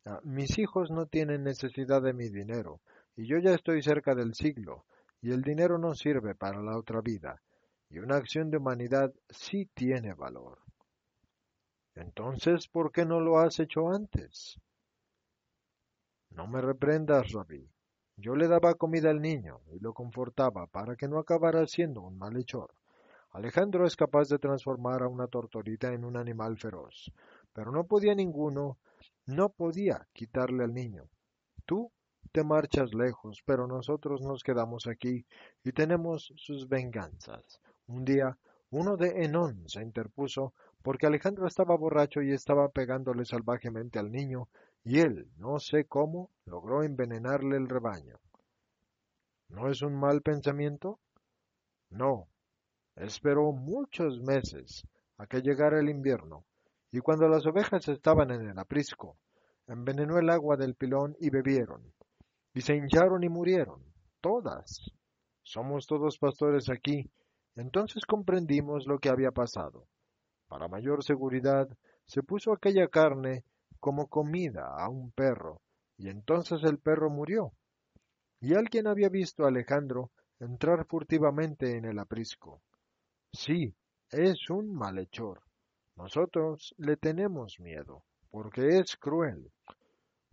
ah, 0.05 0.19
mis 0.23 0.59
hijos 0.59 0.91
no 0.91 1.05
tienen 1.05 1.43
necesidad 1.43 2.01
de 2.01 2.13
mi 2.13 2.27
dinero, 2.27 2.81
y 3.15 3.25
yo 3.25 3.37
ya 3.37 3.55
estoy 3.55 3.81
cerca 3.81 4.15
del 4.15 4.33
siglo, 4.35 4.85
y 5.21 5.31
el 5.31 5.43
dinero 5.43 5.77
no 5.77 5.95
sirve 5.95 6.35
para 6.35 6.61
la 6.61 6.77
otra 6.77 6.99
vida, 6.99 7.41
y 7.89 7.99
una 7.99 8.17
acción 8.17 8.51
de 8.51 8.57
humanidad 8.57 9.13
sí 9.29 9.69
tiene 9.73 10.13
valor. 10.13 10.59
Entonces, 11.95 12.67
¿por 12.67 12.91
qué 12.91 13.05
no 13.05 13.21
lo 13.21 13.39
has 13.39 13.61
hecho 13.61 13.87
antes? 13.87 14.59
No 16.31 16.47
me 16.47 16.59
reprendas, 16.59 17.31
Rabí. 17.31 17.70
Yo 18.21 18.35
le 18.35 18.47
daba 18.47 18.75
comida 18.75 19.09
al 19.09 19.19
niño 19.19 19.61
y 19.73 19.79
lo 19.79 19.93
confortaba 19.93 20.67
para 20.67 20.95
que 20.95 21.07
no 21.07 21.17
acabara 21.17 21.65
siendo 21.65 22.01
un 22.01 22.19
malhechor. 22.19 22.69
Alejandro 23.31 23.87
es 23.87 23.95
capaz 23.95 24.29
de 24.29 24.37
transformar 24.37 25.01
a 25.01 25.07
una 25.07 25.25
tortorita 25.25 25.91
en 25.91 26.05
un 26.05 26.15
animal 26.15 26.55
feroz, 26.59 27.11
pero 27.51 27.71
no 27.71 27.85
podía 27.85 28.13
ninguno, 28.13 28.77
no 29.25 29.49
podía 29.49 30.07
quitarle 30.13 30.63
al 30.63 30.71
niño. 30.71 31.05
Tú 31.65 31.91
te 32.31 32.43
marchas 32.43 32.93
lejos, 32.93 33.41
pero 33.43 33.65
nosotros 33.65 34.21
nos 34.21 34.43
quedamos 34.43 34.85
aquí 34.85 35.25
y 35.63 35.71
tenemos 35.71 36.31
sus 36.35 36.69
venganzas. 36.69 37.59
Un 37.87 38.05
día, 38.05 38.37
uno 38.69 38.97
de 38.97 39.23
Enón 39.23 39.67
se 39.67 39.81
interpuso 39.81 40.53
porque 40.83 41.07
Alejandro 41.07 41.47
estaba 41.47 41.75
borracho 41.75 42.21
y 42.21 42.33
estaba 42.33 42.69
pegándole 42.69 43.25
salvajemente 43.25 43.97
al 43.97 44.11
niño, 44.11 44.47
y 44.83 44.99
él, 44.99 45.29
no 45.37 45.59
sé 45.59 45.85
cómo, 45.85 46.31
logró 46.45 46.83
envenenarle 46.83 47.57
el 47.57 47.69
rebaño. 47.69 48.17
¿No 49.49 49.69
es 49.69 49.81
un 49.81 49.99
mal 49.99 50.21
pensamiento? 50.21 50.99
No, 51.89 52.27
esperó 52.95 53.51
muchos 53.51 54.19
meses 54.21 54.83
a 55.17 55.27
que 55.27 55.41
llegara 55.41 55.79
el 55.79 55.89
invierno, 55.89 56.45
y 56.91 56.99
cuando 56.99 57.27
las 57.27 57.45
ovejas 57.45 57.87
estaban 57.89 58.31
en 58.31 58.49
el 58.49 58.57
aprisco, 58.57 59.17
envenenó 59.67 60.17
el 60.17 60.29
agua 60.29 60.57
del 60.57 60.75
pilón 60.75 61.15
y 61.19 61.29
bebieron, 61.29 61.93
y 62.53 62.61
se 62.61 62.75
hincharon 62.75 63.23
y 63.23 63.29
murieron, 63.29 63.83
todas. 64.19 64.91
Somos 65.43 65.85
todos 65.85 66.17
pastores 66.17 66.69
aquí, 66.69 67.09
entonces 67.55 68.05
comprendimos 68.05 68.87
lo 68.87 68.99
que 68.99 69.09
había 69.09 69.31
pasado. 69.31 69.85
Para 70.47 70.67
mayor 70.67 71.03
seguridad, 71.03 71.67
se 72.05 72.23
puso 72.23 72.51
aquella 72.51 72.87
carne 72.87 73.43
como 73.81 74.07
comida 74.07 74.73
a 74.77 74.87
un 74.87 75.11
perro, 75.11 75.61
y 75.97 76.07
entonces 76.07 76.63
el 76.63 76.77
perro 76.79 77.09
murió. 77.09 77.51
Y 78.39 78.53
alguien 78.53 78.87
había 78.87 79.09
visto 79.09 79.43
a 79.43 79.49
Alejandro 79.49 80.11
entrar 80.39 80.85
furtivamente 80.85 81.75
en 81.75 81.85
el 81.85 81.99
aprisco. 81.99 82.61
Sí, 83.33 83.75
es 84.09 84.49
un 84.49 84.73
malhechor. 84.73 85.41
Nosotros 85.95 86.73
le 86.77 86.95
tenemos 86.95 87.59
miedo, 87.59 88.05
porque 88.29 88.79
es 88.79 88.95
cruel. 88.95 89.51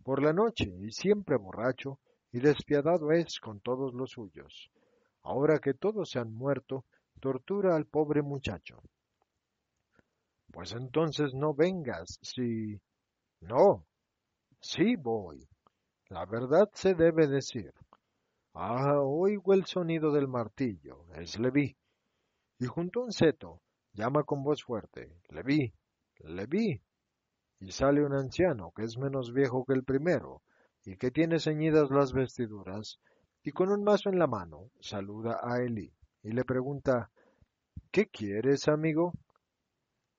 Por 0.03 0.23
la 0.23 0.31
noche 0.31 0.65
y 0.79 0.91
siempre 0.91 1.35
borracho, 1.35 1.99
y 2.31 2.39
despiadado 2.39 3.11
es 3.11 3.39
con 3.39 3.59
todos 3.59 3.93
los 3.93 4.11
suyos. 4.11 4.69
Ahora 5.23 5.59
que 5.59 5.73
todos 5.73 6.11
se 6.11 6.19
han 6.19 6.31
muerto, 6.31 6.85
tortura 7.19 7.75
al 7.75 7.85
pobre 7.85 8.21
muchacho. 8.21 8.81
Pues 10.51 10.73
entonces 10.73 11.33
no 11.33 11.53
vengas, 11.53 12.19
si... 12.21 12.79
No, 13.41 13.85
sí 14.59 14.95
voy. 14.95 15.47
La 16.09 16.25
verdad 16.25 16.69
se 16.73 16.93
debe 16.95 17.27
decir. 17.27 17.73
Ah, 18.53 18.99
oigo 19.01 19.53
el 19.53 19.65
sonido 19.65 20.11
del 20.11 20.27
martillo, 20.27 21.05
es 21.15 21.39
Leví. 21.39 21.77
Y 22.59 22.65
junto 22.65 23.01
a 23.01 23.05
un 23.05 23.11
seto, 23.11 23.61
llama 23.93 24.23
con 24.23 24.43
voz 24.43 24.63
fuerte, 24.63 25.15
Leví, 25.29 25.73
Leví. 26.19 26.81
Y 27.59 27.71
sale 27.71 28.03
un 28.03 28.13
anciano, 28.13 28.71
que 28.75 28.83
es 28.83 28.97
menos 28.97 29.33
viejo 29.33 29.65
que 29.65 29.73
el 29.73 29.83
primero, 29.83 30.41
y 30.83 30.97
que 30.97 31.11
tiene 31.11 31.39
ceñidas 31.39 31.91
las 31.91 32.13
vestiduras, 32.13 32.99
y 33.43 33.51
con 33.51 33.69
un 33.69 33.83
mazo 33.83 34.09
en 34.09 34.19
la 34.19 34.27
mano, 34.27 34.71
saluda 34.79 35.39
a 35.43 35.61
Elí, 35.61 35.93
y 36.23 36.31
le 36.31 36.43
pregunta, 36.43 37.11
¿Qué 37.91 38.05
quieres, 38.05 38.67
amigo? 38.67 39.13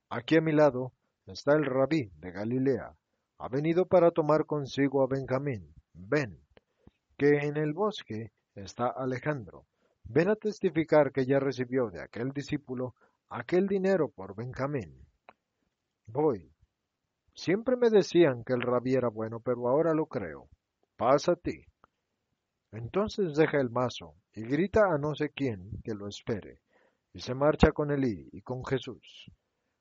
Aquí 0.09 0.37
a 0.37 0.41
mi 0.41 0.50
lado 0.50 0.93
está 1.27 1.53
el 1.53 1.65
rabí 1.65 2.11
de 2.17 2.33
Galilea. 2.33 2.97
Ha 3.43 3.49
venido 3.49 3.87
para 3.87 4.11
tomar 4.11 4.45
consigo 4.45 5.03
a 5.03 5.07
Benjamín. 5.07 5.73
Ven, 5.95 6.39
que 7.17 7.39
en 7.39 7.57
el 7.57 7.73
bosque 7.73 8.33
está 8.55 8.89
Alejandro. 8.89 9.65
Ven 10.05 10.29
a 10.29 10.37
testificar 10.37 11.11
que 11.11 11.25
ya 11.25 11.41
recibió 11.41 11.89
de 11.89 12.03
aquel 12.03 12.33
discípulo 12.33 12.95
aquel 13.31 13.67
dinero 13.67 14.11
por 14.11 14.35
Benjamín. 14.35 15.07
Voy. 16.05 16.53
Siempre 17.33 17.77
me 17.79 17.89
decían 17.89 18.45
que 18.45 18.53
el 18.53 18.61
rabí 18.61 18.95
era 18.95 19.09
bueno, 19.09 19.41
pero 19.41 19.69
ahora 19.69 19.95
lo 19.95 20.05
creo. 20.05 20.51
Pasa 20.99 21.33
a 21.33 21.37
ti. 21.37 21.65
Entonces 22.73 23.35
deja 23.37 23.59
el 23.59 23.71
mazo 23.71 24.17
y 24.35 24.43
grita 24.43 24.93
a 24.93 24.99
no 24.99 25.15
sé 25.15 25.31
quién 25.31 25.81
que 25.83 25.95
lo 25.95 26.09
espere, 26.09 26.61
y 27.15 27.21
se 27.21 27.33
marcha 27.35 27.73
con 27.73 27.91
Elí 27.91 28.29
y 28.33 28.43
con 28.43 28.63
Jesús. 28.67 29.33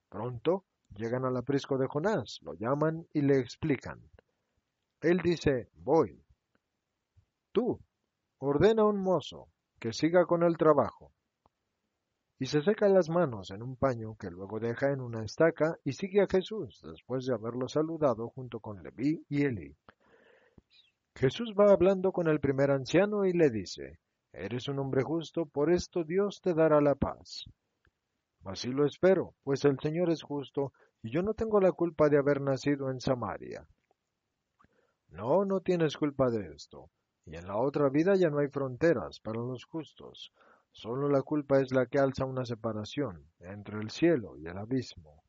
Pronto 0.08 0.64
llegan 0.96 1.26
al 1.26 1.38
aprisco 1.38 1.78
de 1.78 1.88
Jonás, 1.88 2.40
lo 2.42 2.54
llaman 2.54 3.08
y 3.14 3.22
le 3.22 3.40
explican. 3.40 4.02
Él 5.02 5.20
dice, 5.24 5.70
voy. 5.76 6.22
Tú, 7.52 7.80
ordena 8.40 8.84
a 8.84 8.88
un 8.88 9.02
mozo 9.02 9.50
que 9.80 9.94
siga 9.94 10.26
con 10.26 10.44
el 10.44 10.58
trabajo. 10.58 11.12
Y 12.38 12.46
se 12.46 12.62
seca 12.62 12.88
las 12.88 13.10
manos 13.10 13.52
en 13.52 13.62
un 13.62 13.76
paño 13.76 14.16
que 14.16 14.30
luego 14.30 14.60
deja 14.60 14.92
en 14.92 15.02
una 15.02 15.24
estaca 15.24 15.78
y 15.84 15.94
sigue 15.94 16.22
a 16.22 16.28
Jesús 16.28 16.82
después 16.84 17.26
de 17.26 17.34
haberlo 17.34 17.68
saludado 17.68 18.30
junto 18.30 18.60
con 18.60 18.82
Leví 18.82 19.26
y 19.28 19.44
Elí. 19.44 19.76
Jesús 21.16 21.54
va 21.58 21.72
hablando 21.72 22.14
con 22.14 22.30
el 22.30 22.40
primer 22.40 22.72
anciano 22.72 23.26
y 23.26 23.34
le 23.34 23.50
dice, 23.50 24.00
Eres 24.32 24.68
un 24.70 24.80
hombre 24.80 25.04
justo, 25.04 25.48
por 25.48 25.72
esto 25.72 26.04
Dios 26.04 26.40
te 26.42 26.54
dará 26.54 26.80
la 26.80 26.96
paz. 26.96 27.46
Así 28.46 28.72
lo 28.72 28.86
espero, 28.86 29.36
pues 29.44 29.66
el 29.66 29.80
Señor 29.80 30.10
es 30.10 30.24
justo, 30.24 30.74
y 31.02 31.12
yo 31.12 31.22
no 31.22 31.34
tengo 31.34 31.60
la 31.60 31.72
culpa 31.72 32.10
de 32.10 32.18
haber 32.18 32.42
nacido 32.42 32.90
en 32.90 33.00
Samaria. 33.00 33.68
No, 35.10 35.46
no 35.46 35.62
tienes 35.62 35.98
culpa 35.98 36.30
de 36.30 36.54
esto, 36.54 36.90
y 37.26 37.36
en 37.36 37.48
la 37.48 37.58
otra 37.58 37.90
vida 37.90 38.16
ya 38.16 38.30
no 38.30 38.40
hay 38.40 38.48
fronteras 38.48 39.20
para 39.20 39.40
los 39.40 39.66
justos. 39.66 40.32
Solo 40.72 41.10
la 41.10 41.22
culpa 41.22 41.60
es 41.60 41.72
la 41.72 41.88
que 41.88 42.00
alza 42.00 42.26
una 42.26 42.46
separación 42.46 43.26
entre 43.40 43.80
el 43.80 43.90
cielo 43.90 44.38
y 44.38 44.48
el 44.48 44.58
abismo. 44.58 45.24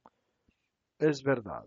Es 0.99 1.23
verdad, 1.23 1.67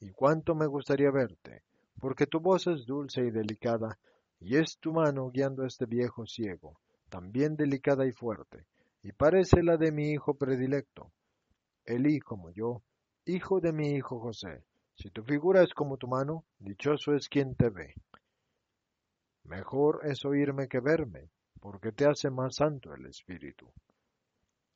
y 0.00 0.10
cuánto 0.10 0.54
me 0.54 0.66
gustaría 0.66 1.10
verte, 1.10 1.62
porque 2.00 2.26
tu 2.26 2.40
voz 2.40 2.66
es 2.66 2.84
dulce 2.86 3.24
y 3.24 3.30
delicada, 3.30 3.98
y 4.40 4.56
es 4.56 4.78
tu 4.78 4.92
mano 4.92 5.30
guiando 5.30 5.62
a 5.62 5.66
este 5.66 5.86
viejo 5.86 6.26
ciego, 6.26 6.80
también 7.08 7.56
delicada 7.56 8.04
y 8.04 8.12
fuerte, 8.12 8.66
y 9.04 9.12
parece 9.12 9.62
la 9.62 9.76
de 9.76 9.92
mi 9.92 10.12
hijo 10.12 10.34
predilecto. 10.34 11.12
Elí 11.84 12.20
como 12.20 12.50
yo, 12.50 12.82
hijo 13.26 13.60
de 13.60 13.70
mi 13.70 13.90
hijo 13.90 14.18
José. 14.18 14.64
Si 14.96 15.10
tu 15.10 15.22
figura 15.22 15.62
es 15.62 15.74
como 15.74 15.98
tu 15.98 16.08
mano, 16.08 16.46
dichoso 16.58 17.14
es 17.14 17.28
quien 17.28 17.54
te 17.54 17.68
ve. 17.68 17.94
Mejor 19.44 20.00
es 20.04 20.24
oírme 20.24 20.68
que 20.68 20.80
verme, 20.80 21.28
porque 21.60 21.92
te 21.92 22.06
hace 22.06 22.30
más 22.30 22.56
santo 22.56 22.94
el 22.94 23.04
Espíritu. 23.04 23.70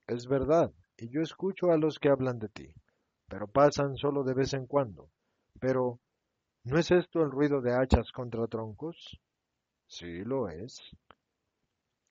Es 0.06 0.26
verdad, 0.26 0.72
y 0.98 1.08
yo 1.08 1.22
escucho 1.22 1.70
a 1.70 1.78
los 1.78 1.98
que 1.98 2.10
hablan 2.10 2.38
de 2.38 2.50
ti, 2.50 2.74
pero 3.28 3.46
pasan 3.48 3.96
solo 3.96 4.24
de 4.24 4.34
vez 4.34 4.52
en 4.52 4.66
cuando. 4.66 5.08
Pero, 5.58 6.00
¿no 6.64 6.78
es 6.78 6.90
esto 6.90 7.22
el 7.22 7.30
ruido 7.30 7.62
de 7.62 7.74
hachas 7.74 8.12
contra 8.12 8.46
troncos? 8.46 9.18
Sí 9.86 10.22
lo 10.22 10.50
es. 10.50 10.78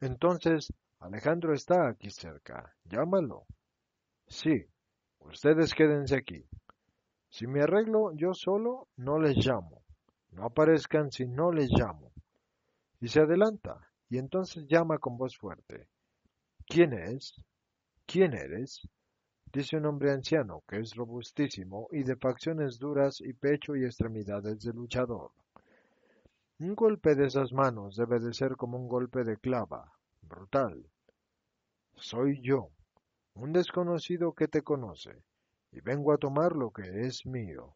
Entonces, 0.01 0.73
Alejandro 0.99 1.53
está 1.53 1.87
aquí 1.87 2.09
cerca. 2.09 2.75
Llámalo. 2.85 3.45
Sí, 4.27 4.65
ustedes 5.19 5.73
quédense 5.73 6.15
aquí. 6.15 6.45
Si 7.29 7.45
me 7.45 7.61
arreglo 7.61 8.13
yo 8.13 8.33
solo, 8.33 8.87
no 8.97 9.19
les 9.19 9.37
llamo. 9.37 9.83
No 10.31 10.45
aparezcan 10.45 11.11
si 11.11 11.27
no 11.27 11.51
les 11.51 11.69
llamo. 11.71 12.11
Y 12.99 13.07
se 13.09 13.21
adelanta, 13.21 13.91
y 14.09 14.17
entonces 14.17 14.65
llama 14.67 14.97
con 14.97 15.17
voz 15.17 15.37
fuerte. 15.37 15.87
¿Quién 16.65 16.93
es? 16.93 17.35
¿Quién 18.05 18.33
eres? 18.33 18.81
Dice 19.53 19.77
un 19.77 19.85
hombre 19.85 20.11
anciano, 20.11 20.63
que 20.67 20.79
es 20.79 20.95
robustísimo 20.95 21.87
y 21.91 22.03
de 22.03 22.15
facciones 22.15 22.79
duras 22.79 23.21
y 23.21 23.33
pecho 23.33 23.75
y 23.75 23.85
extremidades 23.85 24.61
de 24.61 24.73
luchador. 24.73 25.31
Un 26.59 26.75
golpe 26.75 27.15
de 27.15 27.27
esas 27.27 27.53
manos 27.53 27.95
debe 27.95 28.19
de 28.19 28.33
ser 28.33 28.55
como 28.55 28.77
un 28.77 28.87
golpe 28.87 29.23
de 29.23 29.37
clava, 29.37 29.93
brutal. 30.27 30.89
Soy 31.95 32.41
yo, 32.41 32.69
un 33.33 33.53
desconocido 33.53 34.33
que 34.33 34.47
te 34.47 34.61
conoce, 34.61 35.23
y 35.71 35.81
vengo 35.81 36.13
a 36.13 36.17
tomar 36.17 36.55
lo 36.55 36.71
que 36.71 37.07
es 37.07 37.25
mío. 37.25 37.75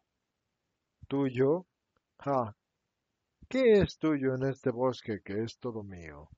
¿Tuyo? 1.08 1.66
Ja. 2.18 2.56
¿Qué 3.48 3.80
es 3.80 3.98
tuyo 3.98 4.34
en 4.34 4.44
este 4.44 4.70
bosque 4.70 5.20
que 5.24 5.42
es 5.42 5.58
todo 5.58 5.82
mío? 5.82 6.28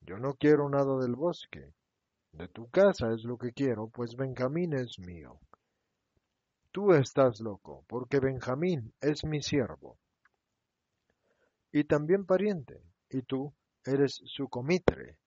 Yo 0.00 0.18
no 0.18 0.34
quiero 0.34 0.68
nada 0.68 0.98
del 0.98 1.16
bosque. 1.16 1.74
De 2.32 2.48
tu 2.48 2.68
casa 2.68 3.12
es 3.12 3.24
lo 3.24 3.38
que 3.38 3.52
quiero, 3.52 3.88
pues 3.88 4.16
Benjamín 4.16 4.72
es 4.72 4.98
mío. 4.98 5.38
Tú 6.72 6.92
estás 6.92 7.40
loco, 7.40 7.84
porque 7.86 8.18
Benjamín 8.18 8.92
es 9.00 9.24
mi 9.24 9.40
siervo. 9.40 9.98
Y 11.70 11.84
también 11.84 12.26
pariente, 12.26 12.82
y 13.08 13.22
tú 13.22 13.54
eres 13.84 14.20
su 14.24 14.48
comitre. 14.48 15.18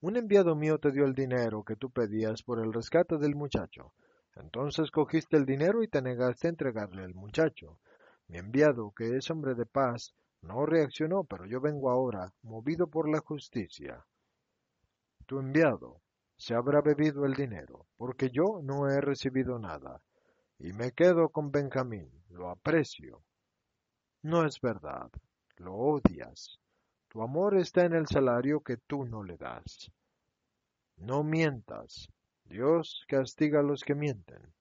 Un 0.00 0.16
enviado 0.16 0.56
mío 0.56 0.78
te 0.78 0.90
dio 0.92 1.04
el 1.04 1.14
dinero 1.14 1.62
que 1.62 1.76
tú 1.76 1.90
pedías 1.90 2.42
por 2.42 2.58
el 2.58 2.72
rescate 2.72 3.18
del 3.18 3.34
muchacho. 3.34 3.92
Entonces 4.36 4.90
cogiste 4.90 5.36
el 5.36 5.44
dinero 5.44 5.82
y 5.82 5.88
te 5.88 6.00
negaste 6.00 6.46
a 6.46 6.50
entregarle 6.50 7.04
al 7.04 7.14
muchacho. 7.14 7.78
Mi 8.28 8.38
enviado, 8.38 8.92
que 8.96 9.16
es 9.16 9.30
hombre 9.30 9.54
de 9.54 9.66
paz, 9.66 10.14
no 10.42 10.64
reaccionó, 10.64 11.24
pero 11.24 11.46
yo 11.46 11.60
vengo 11.60 11.90
ahora, 11.90 12.32
movido 12.42 12.86
por 12.86 13.08
la 13.08 13.20
justicia. 13.20 14.04
Tu 15.26 15.38
enviado 15.38 16.00
se 16.36 16.54
habrá 16.54 16.80
bebido 16.80 17.26
el 17.26 17.34
dinero, 17.34 17.86
porque 17.96 18.30
yo 18.30 18.60
no 18.62 18.88
he 18.88 19.00
recibido 19.00 19.58
nada, 19.58 20.00
y 20.58 20.72
me 20.72 20.92
quedo 20.92 21.28
con 21.28 21.50
Benjamín, 21.50 22.10
lo 22.30 22.48
aprecio. 22.48 23.22
No 24.22 24.46
es 24.46 24.60
verdad, 24.60 25.10
lo 25.56 25.74
odias. 25.74 26.58
Tu 27.10 27.20
amor 27.22 27.56
está 27.56 27.84
en 27.84 27.94
el 27.94 28.06
salario 28.06 28.60
que 28.60 28.76
tú 28.76 29.04
no 29.04 29.24
le 29.24 29.36
das. 29.36 29.90
No 30.96 31.24
mientas. 31.24 32.08
Dios 32.44 33.04
castiga 33.08 33.60
a 33.60 33.64
los 33.64 33.82
que 33.82 33.96
mienten. 33.96 34.54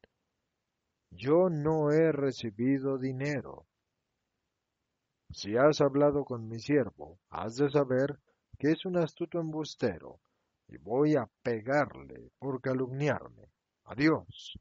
Yo 1.12 1.50
no 1.50 1.92
he 1.92 2.12
recibido 2.12 2.98
dinero. 2.98 3.68
Si 5.32 5.58
has 5.58 5.80
hablado 5.80 6.26
con 6.26 6.48
mi 6.48 6.60
siervo, 6.60 7.20
has 7.30 7.56
de 7.58 7.70
saber 7.70 8.20
que 8.58 8.72
es 8.72 8.84
un 8.84 8.98
astuto 8.98 9.40
embustero. 9.40 10.20
y 10.72 10.78
voy 10.78 11.16
a 11.16 11.28
pegarle 11.42 12.32
por 12.38 12.62
calumniarme. 12.62 13.50
Adiós. 13.86 14.58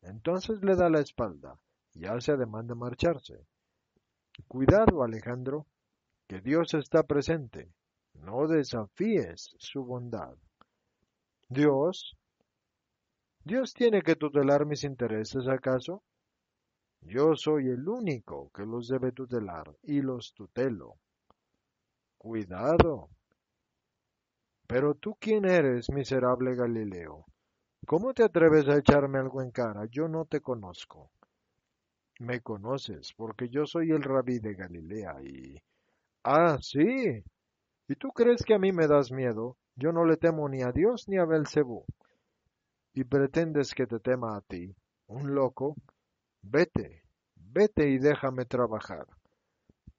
Entonces 0.00 0.62
le 0.62 0.74
da 0.74 0.88
la 0.88 1.00
espalda 1.00 1.58
y 1.92 2.06
hace 2.06 2.32
ademán 2.32 2.66
de 2.66 2.74
marcharse. 2.74 3.46
Cuidado, 4.48 5.02
Alejandro, 5.02 5.66
que 6.26 6.40
Dios 6.40 6.74
está 6.74 7.02
presente. 7.02 7.72
No 8.14 8.46
desafíes 8.46 9.54
su 9.58 9.84
bondad. 9.84 10.36
Dios. 11.48 12.16
¿Dios 13.44 13.74
tiene 13.74 14.02
que 14.02 14.16
tutelar 14.16 14.64
mis 14.64 14.84
intereses 14.84 15.46
acaso? 15.48 16.02
Yo 17.02 17.36
soy 17.36 17.68
el 17.68 17.86
único 17.86 18.50
que 18.54 18.64
los 18.64 18.88
debe 18.88 19.12
tutelar 19.12 19.76
y 19.82 20.00
los 20.00 20.32
tutelo. 20.32 20.96
Cuidado. 22.16 23.10
Pero 24.66 24.94
tú 24.94 25.16
quién 25.20 25.44
eres, 25.44 25.90
miserable 25.90 26.54
Galileo? 26.54 27.26
¿Cómo 27.86 28.14
te 28.14 28.24
atreves 28.24 28.66
a 28.68 28.78
echarme 28.78 29.18
algo 29.18 29.42
en 29.42 29.50
cara? 29.50 29.84
Yo 29.90 30.08
no 30.08 30.24
te 30.24 30.40
conozco. 30.40 31.10
Me 32.18 32.40
conoces, 32.40 33.12
porque 33.12 33.50
yo 33.50 33.66
soy 33.66 33.90
el 33.90 34.02
rabí 34.02 34.38
de 34.38 34.54
Galilea 34.54 35.22
y... 35.22 35.60
Ah, 36.24 36.56
sí. 36.60 37.22
¿Y 37.86 37.94
tú 37.96 38.08
crees 38.08 38.42
que 38.44 38.54
a 38.54 38.58
mí 38.58 38.72
me 38.72 38.86
das 38.86 39.12
miedo? 39.12 39.58
Yo 39.76 39.92
no 39.92 40.06
le 40.06 40.16
temo 40.16 40.48
ni 40.48 40.62
a 40.62 40.72
Dios 40.72 41.06
ni 41.06 41.18
a 41.18 41.26
Belcebú. 41.26 41.84
¿Y 42.94 43.04
pretendes 43.04 43.74
que 43.74 43.86
te 43.86 44.00
tema 44.00 44.36
a 44.36 44.40
ti, 44.40 44.74
un 45.08 45.34
loco? 45.34 45.76
Vete, 46.40 47.02
vete 47.36 47.90
y 47.90 47.98
déjame 47.98 48.46
trabajar. 48.46 49.06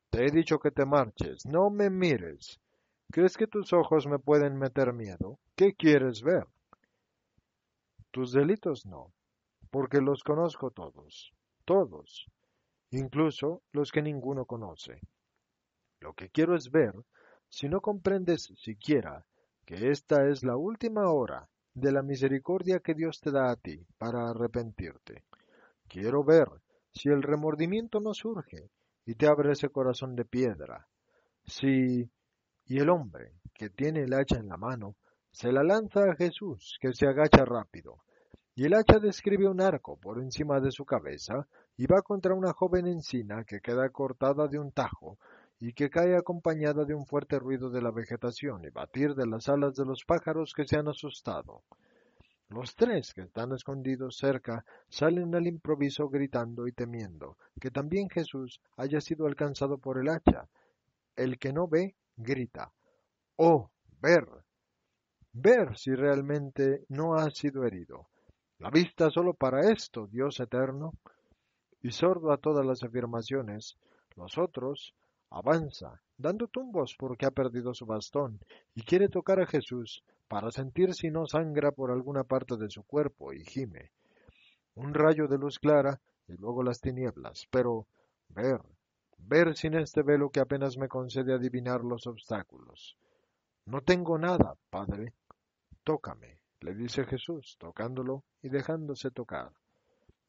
Te 0.10 0.26
he 0.26 0.32
dicho 0.32 0.58
que 0.58 0.72
te 0.72 0.86
marches, 0.86 1.46
no 1.46 1.70
me 1.70 1.90
mires. 1.92 2.60
¿Crees 3.12 3.38
que 3.38 3.48
tus 3.48 3.72
ojos 3.74 4.08
me 4.08 4.18
pueden 4.18 4.58
meter 4.58 4.94
miedo? 4.94 5.38
¿Qué 5.56 5.76
quieres 5.76 6.24
ver? 6.24 6.48
Tus 8.10 8.32
delitos 8.32 8.86
no, 8.88 9.14
porque 9.70 10.02
los 10.02 10.24
conozco 10.24 10.72
todos, 10.72 11.34
todos, 11.66 12.26
incluso 12.90 13.62
los 13.74 13.92
que 13.92 14.02
ninguno 14.02 14.46
conoce. 14.46 15.02
Lo 16.06 16.14
que 16.14 16.30
quiero 16.30 16.56
es 16.56 16.70
ver 16.70 16.94
si 17.50 17.68
no 17.68 17.82
comprendes 17.82 18.54
siquiera 18.58 19.26
que 19.66 19.90
esta 19.90 20.28
es 20.30 20.44
la 20.44 20.56
última 20.56 21.12
hora 21.12 21.50
de 21.74 21.92
la 21.92 22.04
misericordia 22.04 22.80
que 22.80 22.94
Dios 22.94 23.20
te 23.20 23.32
da 23.32 23.50
a 23.50 23.56
ti 23.56 23.84
para 23.98 24.30
arrepentirte. 24.30 25.24
Quiero 25.88 26.24
ver 26.24 26.48
si 26.92 27.10
el 27.10 27.24
remordimiento 27.24 28.00
no 28.02 28.14
surge 28.14 28.70
y 29.04 29.16
te 29.16 29.26
abre 29.26 29.54
ese 29.54 29.70
corazón 29.70 30.16
de 30.16 30.26
piedra. 30.26 30.86
Si 31.44 32.08
y 32.68 32.78
el 32.78 32.90
hombre 32.92 33.32
que 33.56 33.72
tiene 33.72 34.04
el 34.04 34.14
hacha 34.14 34.38
en 34.38 34.48
la 34.48 34.58
mano 34.58 34.96
se 35.32 35.52
la 35.52 35.64
lanza 35.64 36.02
a 36.04 36.16
Jesús, 36.16 36.78
que 36.80 36.94
se 36.94 37.08
agacha 37.08 37.46
rápido, 37.46 38.04
y 38.54 38.66
el 38.66 38.76
hacha 38.76 39.00
describe 39.00 39.50
un 39.50 39.60
arco 39.60 39.98
por 39.98 40.20
encima 40.20 40.60
de 40.60 40.70
su 40.70 40.86
cabeza 40.86 41.48
y 41.78 41.88
va 41.88 42.04
contra 42.04 42.36
una 42.36 42.54
joven 42.54 42.86
encina 42.86 43.44
que 43.44 43.60
queda 43.60 43.90
cortada 43.90 44.48
de 44.48 44.60
un 44.60 44.72
tajo 44.72 45.18
y 45.60 45.74
que 45.74 45.90
cae 45.90 46.16
acompañada 46.18 46.86
de 46.86 46.94
un 46.94 47.06
fuerte 47.06 47.40
ruido 47.40 47.70
de 47.70 47.82
la 47.82 47.92
vegetación 47.92 48.66
y 48.66 48.70
batir 48.70 49.16
de 49.16 49.26
las 49.26 49.48
alas 49.48 49.76
de 49.76 49.86
los 49.86 50.04
pájaros 50.06 50.54
que 50.54 50.68
se 50.68 50.78
han 50.78 50.88
asustado. 50.88 51.64
Los 52.50 52.76
tres 52.76 53.14
que 53.14 53.22
están 53.22 53.54
escondidos 53.54 54.18
cerca 54.18 54.64
salen 54.88 55.34
al 55.34 55.48
improviso 55.48 56.10
gritando 56.10 56.68
y 56.68 56.74
temiendo 56.74 57.38
que 57.60 57.72
también 57.72 58.10
Jesús 58.10 58.62
haya 58.78 59.02
sido 59.02 59.26
alcanzado 59.26 59.78
por 59.80 59.98
el 59.98 60.10
hacha. 60.10 60.48
El 61.16 61.40
que 61.40 61.54
no 61.54 61.68
ve, 61.68 61.96
grita. 62.18 62.72
¡Oh, 63.38 63.72
ver! 64.00 64.28
Ver 65.34 65.78
si 65.78 65.96
realmente 65.96 66.86
no 66.90 67.16
ha 67.16 67.30
sido 67.32 67.66
herido. 67.66 68.10
La 68.60 68.70
vista 68.70 69.10
solo 69.10 69.34
para 69.34 69.72
esto, 69.72 70.08
Dios 70.08 70.40
eterno. 70.40 70.94
Y 71.82 71.92
sordo 71.92 72.32
a 72.32 72.38
todas 72.38 72.66
las 72.66 72.84
afirmaciones, 72.84 73.78
los 74.16 74.38
otros 74.38 74.94
avanza, 75.30 76.02
dando 76.18 76.48
tumbos 76.48 76.96
porque 76.98 77.26
ha 77.26 77.32
perdido 77.32 77.74
su 77.74 77.86
bastón 77.86 78.40
y 78.74 78.84
quiere 78.84 79.10
tocar 79.10 79.40
a 79.40 79.46
Jesús 79.46 80.04
para 80.28 80.52
sentir 80.52 80.94
si 80.94 81.10
no 81.10 81.26
sangra 81.28 81.72
por 81.72 81.92
alguna 81.92 82.24
parte 82.24 82.58
de 82.58 82.70
su 82.70 82.84
cuerpo 82.84 83.34
y 83.34 83.44
gime. 83.44 83.92
Un 84.76 84.94
rayo 84.94 85.28
de 85.28 85.38
luz 85.38 85.60
clara 85.60 86.02
y 86.28 86.34
luego 86.34 86.64
las 86.64 86.80
tinieblas, 86.82 87.48
pero 87.52 87.88
ver, 88.30 88.62
ver 89.18 89.56
sin 89.56 89.76
este 89.76 90.02
velo 90.02 90.30
que 90.30 90.40
apenas 90.40 90.78
me 90.78 90.88
concede 90.88 91.34
adivinar 91.34 91.84
los 91.84 92.08
obstáculos. 92.08 92.98
No 93.66 93.82
tengo 93.82 94.18
nada, 94.18 94.56
Padre. 94.70 95.14
Tócame, 95.84 96.40
le 96.62 96.74
dice 96.76 97.06
Jesús, 97.06 97.58
tocándolo 97.60 98.24
y 98.42 98.50
dejándose 98.50 99.12
tocar. 99.12 99.52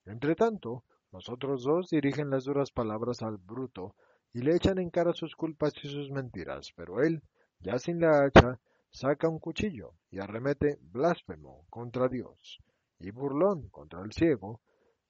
Entretanto, 0.05 0.85
los 1.13 1.29
otros 1.29 1.65
dos 1.65 1.89
dirigen 1.89 2.31
las 2.31 2.45
duras 2.45 2.71
palabras 2.71 3.23
al 3.23 3.39
bruto 3.39 3.95
y 4.33 4.41
le 4.41 4.55
echan 4.55 4.79
en 4.79 4.91
cara 4.91 5.13
sus 5.13 5.35
culpas 5.35 5.73
y 5.83 5.89
sus 5.89 6.11
mentiras, 6.11 6.73
pero 6.77 7.03
él, 7.03 7.23
ya 7.61 7.79
sin 7.79 8.01
la 8.01 8.25
hacha, 8.25 8.61
saca 8.91 9.29
un 9.29 9.39
cuchillo 9.39 9.95
y 10.11 10.19
arremete 10.19 10.79
blasfemo 10.81 11.67
contra 11.71 12.09
Dios, 12.09 12.59
y 12.99 13.11
burlón 13.11 13.69
contra 13.69 14.03
el 14.03 14.13
ciego, 14.13 14.61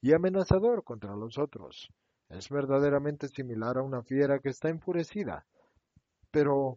y 0.01 0.13
amenazador 0.13 0.83
contra 0.83 1.15
los 1.15 1.37
otros. 1.37 1.89
Es 2.29 2.49
verdaderamente 2.49 3.27
similar 3.29 3.77
a 3.77 3.83
una 3.83 4.03
fiera 4.03 4.39
que 4.39 4.49
está 4.49 4.69
enfurecida, 4.69 5.45
pero 6.31 6.75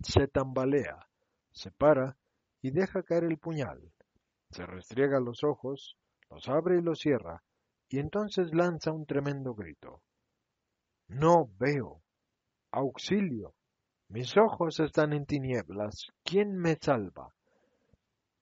se 0.00 0.28
tambalea, 0.28 1.08
se 1.52 1.70
para 1.70 2.16
y 2.60 2.70
deja 2.70 3.02
caer 3.02 3.24
el 3.24 3.38
puñal, 3.38 3.92
se 4.50 4.66
restriega 4.66 5.20
los 5.20 5.42
ojos, 5.42 5.96
los 6.30 6.48
abre 6.48 6.78
y 6.78 6.82
los 6.82 6.98
cierra, 6.98 7.42
y 7.88 7.98
entonces 7.98 8.54
lanza 8.54 8.92
un 8.92 9.06
tremendo 9.06 9.54
grito. 9.54 10.02
No 11.08 11.48
veo. 11.58 12.02
Auxilio. 12.72 13.54
Mis 14.08 14.36
ojos 14.36 14.80
están 14.80 15.12
en 15.12 15.24
tinieblas. 15.24 16.06
¿Quién 16.24 16.56
me 16.56 16.76
salva? 16.80 17.32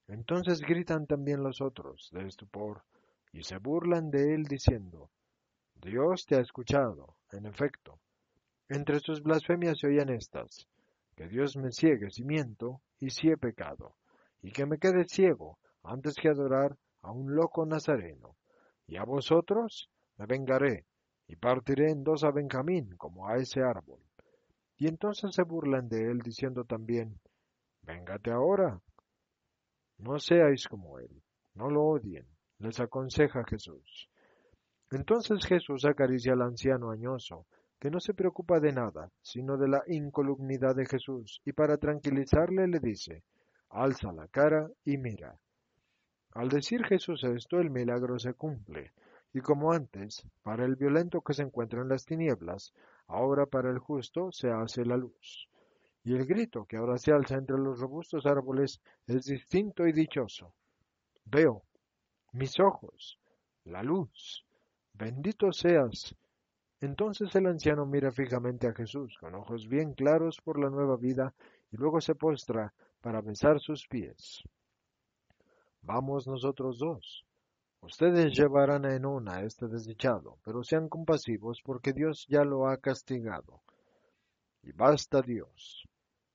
Entonces 0.09 0.61
gritan 0.61 1.07
también 1.07 1.42
los 1.42 1.61
otros, 1.61 2.09
de 2.12 2.27
estupor, 2.27 2.83
y 3.33 3.42
se 3.42 3.59
burlan 3.59 4.11
de 4.11 4.35
él 4.35 4.44
diciendo, 4.44 5.11
Dios 5.74 6.24
te 6.27 6.37
ha 6.37 6.40
escuchado, 6.40 7.16
en 7.33 7.46
efecto. 7.46 7.98
Entre 8.68 9.00
sus 9.00 9.22
blasfemias 9.22 9.79
se 9.79 9.87
oían 9.87 10.11
estas, 10.11 10.66
que 11.16 11.29
Dios 11.29 11.57
me 11.57 11.70
ciegue 11.70 12.11
si 12.11 12.24
miento 12.24 12.81
y 12.98 13.11
si 13.11 13.29
he 13.29 13.37
pecado, 13.37 13.94
y 14.42 14.53
que 14.53 14.66
me 14.66 14.79
quede 14.79 15.05
ciego 15.07 15.59
antes 15.83 16.14
que 16.14 16.29
adorar 16.29 16.77
a 17.03 17.12
un 17.12 17.35
loco 17.35 17.64
nazareno. 17.66 18.37
Y 18.87 18.96
a 18.96 19.05
vosotros 19.05 19.90
me 20.16 20.27
vengaré, 20.27 20.85
y 21.26 21.37
partiré 21.37 21.90
en 21.90 22.04
dos 22.04 22.24
a 22.24 22.30
Benjamín 22.30 22.96
como 22.96 23.28
a 23.28 23.37
ese 23.37 23.62
árbol. 23.62 24.00
Y 24.76 24.88
entonces 24.88 25.34
se 25.34 25.42
burlan 25.42 25.88
de 25.88 26.10
él, 26.10 26.18
diciendo 26.18 26.64
también, 26.64 27.20
Véngate 27.82 28.30
ahora. 28.30 28.80
No 29.98 30.18
seáis 30.18 30.66
como 30.66 30.98
él, 30.98 31.22
no 31.54 31.70
lo 31.70 31.84
odien, 31.84 32.26
les 32.58 32.80
aconseja 32.80 33.44
Jesús. 33.44 34.08
Entonces 34.90 35.44
Jesús 35.46 35.84
acaricia 35.84 36.32
al 36.32 36.42
anciano 36.42 36.90
añoso, 36.90 37.46
que 37.78 37.90
no 37.90 38.00
se 38.00 38.14
preocupa 38.14 38.60
de 38.60 38.72
nada, 38.72 39.10
sino 39.22 39.56
de 39.56 39.68
la 39.68 39.82
incolumnidad 39.87 40.74
de 40.74 40.87
Jesús, 40.87 41.40
y 41.44 41.52
para 41.52 41.76
tranquilizarle 41.76 42.66
le 42.66 42.80
dice, 42.80 43.22
Alza 43.70 44.12
la 44.12 44.28
cara 44.28 44.68
y 44.84 44.96
mira. 44.96 45.38
Al 46.32 46.48
decir 46.48 46.84
Jesús 46.84 47.22
esto, 47.24 47.58
el 47.60 47.70
milagro 47.70 48.18
se 48.18 48.34
cumple, 48.34 48.92
y 49.35 49.40
como 49.40 49.73
antes, 49.73 50.25
para 50.44 50.64
el 50.64 50.77
violento 50.77 51.20
que 51.20 51.35
se 51.35 51.42
encuentra 51.42 51.83
en 51.83 51.88
las 51.88 52.07
tinieblas, 52.07 52.73
ahora 53.09 53.47
para 53.47 53.68
el 53.68 53.81
justo 53.81 54.31
se 54.31 54.49
hace 54.49 54.85
la 54.85 54.97
luz. 54.97 55.49
Y 56.05 56.14
el 56.14 56.25
grito 56.25 56.66
que 56.66 56.77
ahora 56.77 56.99
se 56.99 57.11
alza 57.11 57.35
entre 57.35 57.59
los 57.59 57.81
robustos 57.81 58.27
árboles 58.27 58.81
es 59.09 59.25
distinto 59.25 59.88
y 59.88 59.92
dichoso. 59.92 60.55
Veo, 61.25 61.64
mis 62.33 62.61
ojos, 62.61 63.18
la 63.64 63.83
luz, 63.83 64.47
bendito 64.92 65.51
seas. 65.53 66.14
Entonces 66.81 67.35
el 67.35 67.47
anciano 67.47 67.87
mira 67.87 68.12
fijamente 68.12 68.68
a 68.68 68.75
Jesús, 68.75 69.16
con 69.18 69.35
ojos 69.35 69.66
bien 69.66 69.94
claros 69.94 70.40
por 70.44 70.61
la 70.61 70.70
nueva 70.70 70.97
vida, 70.97 71.35
y 71.73 71.77
luego 71.77 72.01
se 72.01 72.14
postra 72.14 72.73
para 73.01 73.20
besar 73.20 73.59
sus 73.59 73.88
pies. 73.88 74.44
Vamos 75.83 76.29
nosotros 76.29 76.79
dos, 76.79 77.25
Ustedes 77.85 78.33
llevarán 78.33 78.87
en 78.87 79.05
una 79.05 79.35
a 79.35 79.42
este 79.42 79.68
desdichado, 79.68 80.38
pero 80.42 80.64
sean 80.64 80.88
compasivos 80.88 81.61
porque 81.62 81.92
Dios 81.92 82.25
ya 82.31 82.42
lo 82.42 82.66
ha 82.66 82.79
castigado. 82.79 83.61
Y 84.62 84.73
basta 84.73 85.20
Dios. 85.20 85.87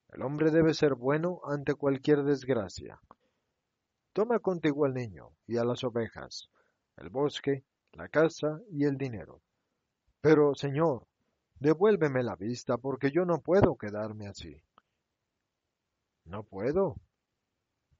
El 0.10 0.22
hombre 0.22 0.52
debe 0.52 0.76
ser 0.76 0.94
bueno 0.94 1.42
ante 1.44 1.74
cualquier 1.74 2.22
desgracia. 2.22 3.02
Toma 4.14 4.38
contigo 4.38 4.86
al 4.86 4.94
niño 4.94 5.32
y 5.48 5.58
a 5.58 5.64
las 5.64 5.84
ovejas, 5.84 6.52
el 6.98 7.10
bosque, 7.10 7.64
la 7.94 8.10
casa 8.10 8.62
y 8.70 8.86
el 8.86 8.96
dinero. 8.98 9.42
Pero, 10.22 10.54
Señor, 10.54 11.08
devuélveme 11.60 12.22
la 12.22 12.36
vista 12.36 12.78
porque 12.78 13.10
yo 13.10 13.26
no 13.26 13.40
puedo 13.40 13.76
quedarme 13.76 14.28
así. 14.28 14.62
No 16.26 16.44
puedo. 16.44 16.96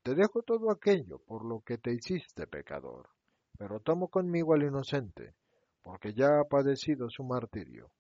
te 0.04 0.14
dejo 0.14 0.44
todo 0.44 0.70
aquello 0.70 1.18
por 1.18 1.44
lo 1.44 1.62
que 1.62 1.80
te 1.80 1.92
hiciste 1.92 2.46
pecador, 2.46 3.10
pero 3.60 3.82
tomo 3.82 4.08
conmigo 4.08 4.54
al 4.54 4.64
inocente, 4.64 5.36
porque 5.84 6.14
ya 6.14 6.40
ha 6.40 6.46
padecido 6.46 7.10
su 7.10 7.26
martirio. 7.26 7.92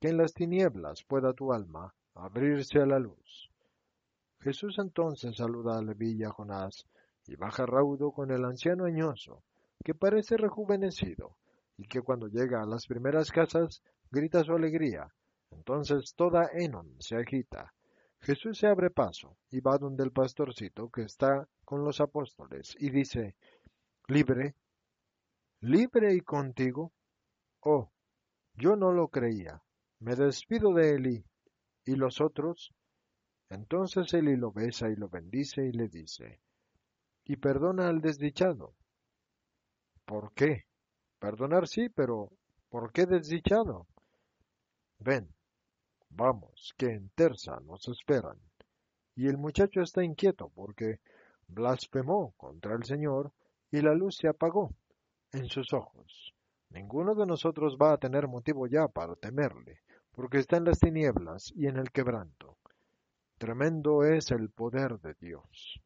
Que 0.00 0.08
en 0.08 0.16
las 0.16 0.32
tinieblas 0.32 1.04
pueda 1.04 1.34
tu 1.34 1.52
alma 1.52 1.94
abrirse 2.14 2.80
a 2.80 2.86
la 2.86 2.98
luz. 2.98 3.50
Jesús 4.40 4.78
entonces 4.78 5.36
saluda 5.36 5.76
a 5.76 5.82
Leví 5.82 6.16
y 6.16 6.24
a 6.24 6.30
Jonás, 6.30 6.86
y 7.26 7.36
baja 7.36 7.66
raudo 7.66 8.12
con 8.12 8.30
el 8.30 8.46
anciano 8.46 8.86
añoso, 8.86 9.42
que 9.84 9.94
parece 9.94 10.38
rejuvenecido, 10.38 11.36
y 11.76 11.86
que 11.86 12.00
cuando 12.00 12.28
llega 12.28 12.62
a 12.62 12.66
las 12.66 12.86
primeras 12.86 13.30
casas 13.30 13.82
grita 14.10 14.42
su 14.42 14.54
alegría. 14.54 15.12
Entonces 15.50 16.14
toda 16.14 16.48
Enon 16.54 16.96
se 16.98 17.16
agita. 17.16 17.74
Jesús 18.20 18.58
se 18.58 18.66
abre 18.66 18.88
paso 18.88 19.36
y 19.50 19.60
va 19.60 19.76
donde 19.76 20.02
el 20.02 20.12
pastorcito 20.12 20.88
que 20.88 21.02
está 21.02 21.46
con 21.66 21.84
los 21.84 22.00
apóstoles 22.00 22.74
y 22.80 22.88
dice, 22.88 23.36
libre, 24.06 24.54
libre 25.60 26.14
y 26.14 26.20
contigo. 26.20 26.92
Oh, 27.60 27.90
yo 28.54 28.76
no 28.76 28.92
lo 28.92 29.08
creía. 29.08 29.62
Me 30.00 30.14
despido 30.14 30.72
de 30.72 30.94
Eli. 30.94 31.24
¿Y 31.84 31.96
los 31.96 32.20
otros? 32.20 32.72
Entonces 33.50 34.12
Eli 34.14 34.36
lo 34.36 34.52
besa 34.52 34.88
y 34.88 34.94
lo 34.94 35.08
bendice 35.08 35.64
y 35.64 35.72
le 35.72 35.88
dice, 35.88 36.40
y 37.24 37.36
perdona 37.36 37.88
al 37.88 38.00
desdichado. 38.00 38.74
¿Por 40.04 40.32
qué? 40.34 40.66
Perdonar 41.18 41.66
sí, 41.66 41.88
pero 41.88 42.30
¿por 42.68 42.92
qué 42.92 43.06
desdichado? 43.06 43.86
Ven, 44.98 45.34
vamos, 46.10 46.74
que 46.76 46.86
en 46.86 47.08
Terza 47.10 47.58
nos 47.60 47.88
esperan. 47.88 48.38
Y 49.16 49.26
el 49.28 49.38
muchacho 49.38 49.80
está 49.80 50.04
inquieto 50.04 50.50
porque 50.54 51.00
blasfemó 51.48 52.34
contra 52.36 52.74
el 52.74 52.84
Señor 52.84 53.32
y 53.70 53.80
la 53.80 53.94
luz 53.94 54.16
se 54.16 54.28
apagó 54.28 54.74
en 55.32 55.46
sus 55.46 55.72
ojos. 55.72 56.34
Ninguno 56.70 57.14
de 57.14 57.26
nosotros 57.26 57.76
va 57.80 57.92
a 57.92 57.98
tener 57.98 58.28
motivo 58.28 58.66
ya 58.66 58.88
para 58.88 59.14
temerle, 59.16 59.80
porque 60.12 60.38
está 60.38 60.56
en 60.56 60.64
las 60.64 60.78
tinieblas 60.78 61.52
y 61.54 61.66
en 61.66 61.76
el 61.76 61.90
quebranto. 61.90 62.58
Tremendo 63.38 64.04
es 64.04 64.30
el 64.30 64.50
poder 64.50 64.98
de 65.00 65.14
Dios. 65.20 65.80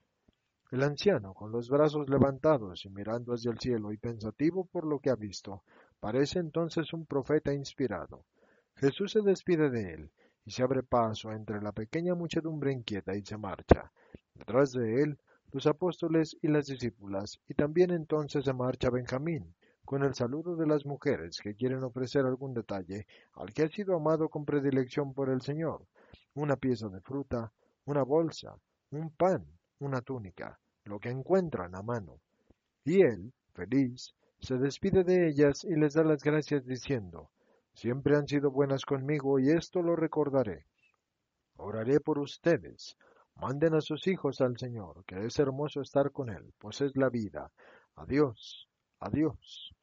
El 0.70 0.82
anciano, 0.82 1.34
con 1.34 1.52
los 1.52 1.68
brazos 1.68 2.08
levantados 2.08 2.86
y 2.86 2.88
mirando 2.88 3.34
hacia 3.34 3.50
el 3.50 3.58
cielo 3.58 3.92
y 3.92 3.98
pensativo 3.98 4.64
por 4.64 4.86
lo 4.86 5.00
que 5.00 5.10
ha 5.10 5.16
visto, 5.16 5.62
parece 6.00 6.38
entonces 6.38 6.92
un 6.94 7.04
profeta 7.04 7.52
inspirado. 7.52 8.24
Jesús 8.76 9.12
se 9.12 9.20
despide 9.20 9.68
de 9.68 9.92
él 9.92 10.10
y 10.46 10.50
se 10.50 10.62
abre 10.62 10.82
paso 10.82 11.30
entre 11.30 11.60
la 11.60 11.72
pequeña 11.72 12.14
muchedumbre 12.14 12.72
inquieta 12.72 13.14
y 13.14 13.22
se 13.22 13.36
marcha. 13.36 13.92
Detrás 14.34 14.72
de 14.72 15.02
él, 15.02 15.18
los 15.52 15.66
apóstoles 15.66 16.36
y 16.42 16.48
las 16.48 16.66
discípulas, 16.66 17.38
y 17.48 17.54
también 17.54 17.90
entonces 17.90 18.44
se 18.44 18.52
marcha 18.52 18.90
Benjamín, 18.90 19.54
con 19.84 20.02
el 20.02 20.14
saludo 20.14 20.56
de 20.56 20.66
las 20.66 20.86
mujeres 20.86 21.38
que 21.42 21.54
quieren 21.54 21.84
ofrecer 21.84 22.24
algún 22.24 22.54
detalle 22.54 23.06
al 23.34 23.52
que 23.52 23.62
ha 23.62 23.68
sido 23.68 23.94
amado 23.94 24.28
con 24.28 24.44
predilección 24.44 25.12
por 25.12 25.28
el 25.28 25.42
Señor, 25.42 25.86
una 26.34 26.56
pieza 26.56 26.88
de 26.88 27.00
fruta, 27.00 27.52
una 27.84 28.02
bolsa, 28.02 28.56
un 28.90 29.10
pan, 29.10 29.46
una 29.80 30.00
túnica, 30.00 30.58
lo 30.84 30.98
que 30.98 31.10
encuentran 31.10 31.74
a 31.74 31.82
mano. 31.82 32.18
Y 32.84 33.02
él, 33.02 33.32
feliz, 33.54 34.14
se 34.40 34.56
despide 34.56 35.04
de 35.04 35.28
ellas 35.28 35.64
y 35.64 35.74
les 35.76 35.94
da 35.94 36.02
las 36.02 36.22
gracias 36.22 36.64
diciendo, 36.64 37.30
Siempre 37.74 38.16
han 38.16 38.28
sido 38.28 38.50
buenas 38.50 38.84
conmigo 38.84 39.38
y 39.38 39.50
esto 39.50 39.82
lo 39.82 39.96
recordaré. 39.96 40.66
Oraré 41.56 42.00
por 42.00 42.18
ustedes. 42.18 42.96
Manden 43.40 43.74
a 43.74 43.80
sus 43.80 44.06
hijos 44.06 44.40
al 44.40 44.56
Señor, 44.58 45.04
que 45.04 45.26
es 45.26 45.38
hermoso 45.38 45.80
estar 45.80 46.12
con 46.12 46.30
Él, 46.30 46.52
pues 46.58 46.80
es 46.80 46.96
la 46.96 47.08
vida. 47.08 47.50
Adiós, 47.96 48.68
adiós. 49.00 49.74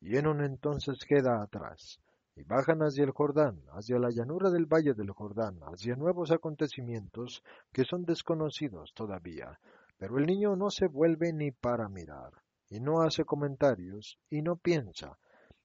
Y 0.00 0.16
Enon 0.16 0.42
entonces 0.42 1.04
queda 1.06 1.42
atrás, 1.42 2.00
y 2.34 2.42
bajan 2.42 2.80
hacia 2.80 3.04
el 3.04 3.12
Jordán, 3.12 3.62
hacia 3.72 3.98
la 3.98 4.10
llanura 4.10 4.50
del 4.50 4.66
valle 4.66 4.94
del 4.94 5.10
Jordán, 5.10 5.60
hacia 5.62 5.96
nuevos 5.96 6.30
acontecimientos 6.30 7.42
que 7.72 7.84
son 7.84 8.04
desconocidos 8.04 8.92
todavía. 8.94 9.58
Pero 9.98 10.18
el 10.18 10.26
niño 10.26 10.56
no 10.56 10.70
se 10.70 10.88
vuelve 10.88 11.32
ni 11.32 11.52
para 11.52 11.88
mirar, 11.88 12.32
y 12.68 12.80
no 12.80 13.02
hace 13.02 13.24
comentarios, 13.24 14.18
y 14.28 14.42
no 14.42 14.56
piensa, 14.56 15.18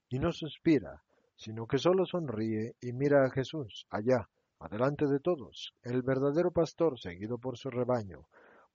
y 0.10 0.20
no 0.20 0.32
suspira, 0.32 1.02
sino 1.36 1.68
que 1.68 1.78
solo 1.78 2.06
sonríe 2.06 2.76
y 2.82 2.94
mira 2.94 3.26
a 3.26 3.30
Jesús, 3.30 3.88
allá, 3.90 4.30
adelante 4.60 5.06
de 5.06 5.20
todos, 5.20 5.74
el 5.84 6.02
verdadero 6.02 6.52
pastor 6.52 7.00
seguido 7.00 7.38
por 7.38 7.58
su 7.58 7.70
rebaño, 7.70 8.28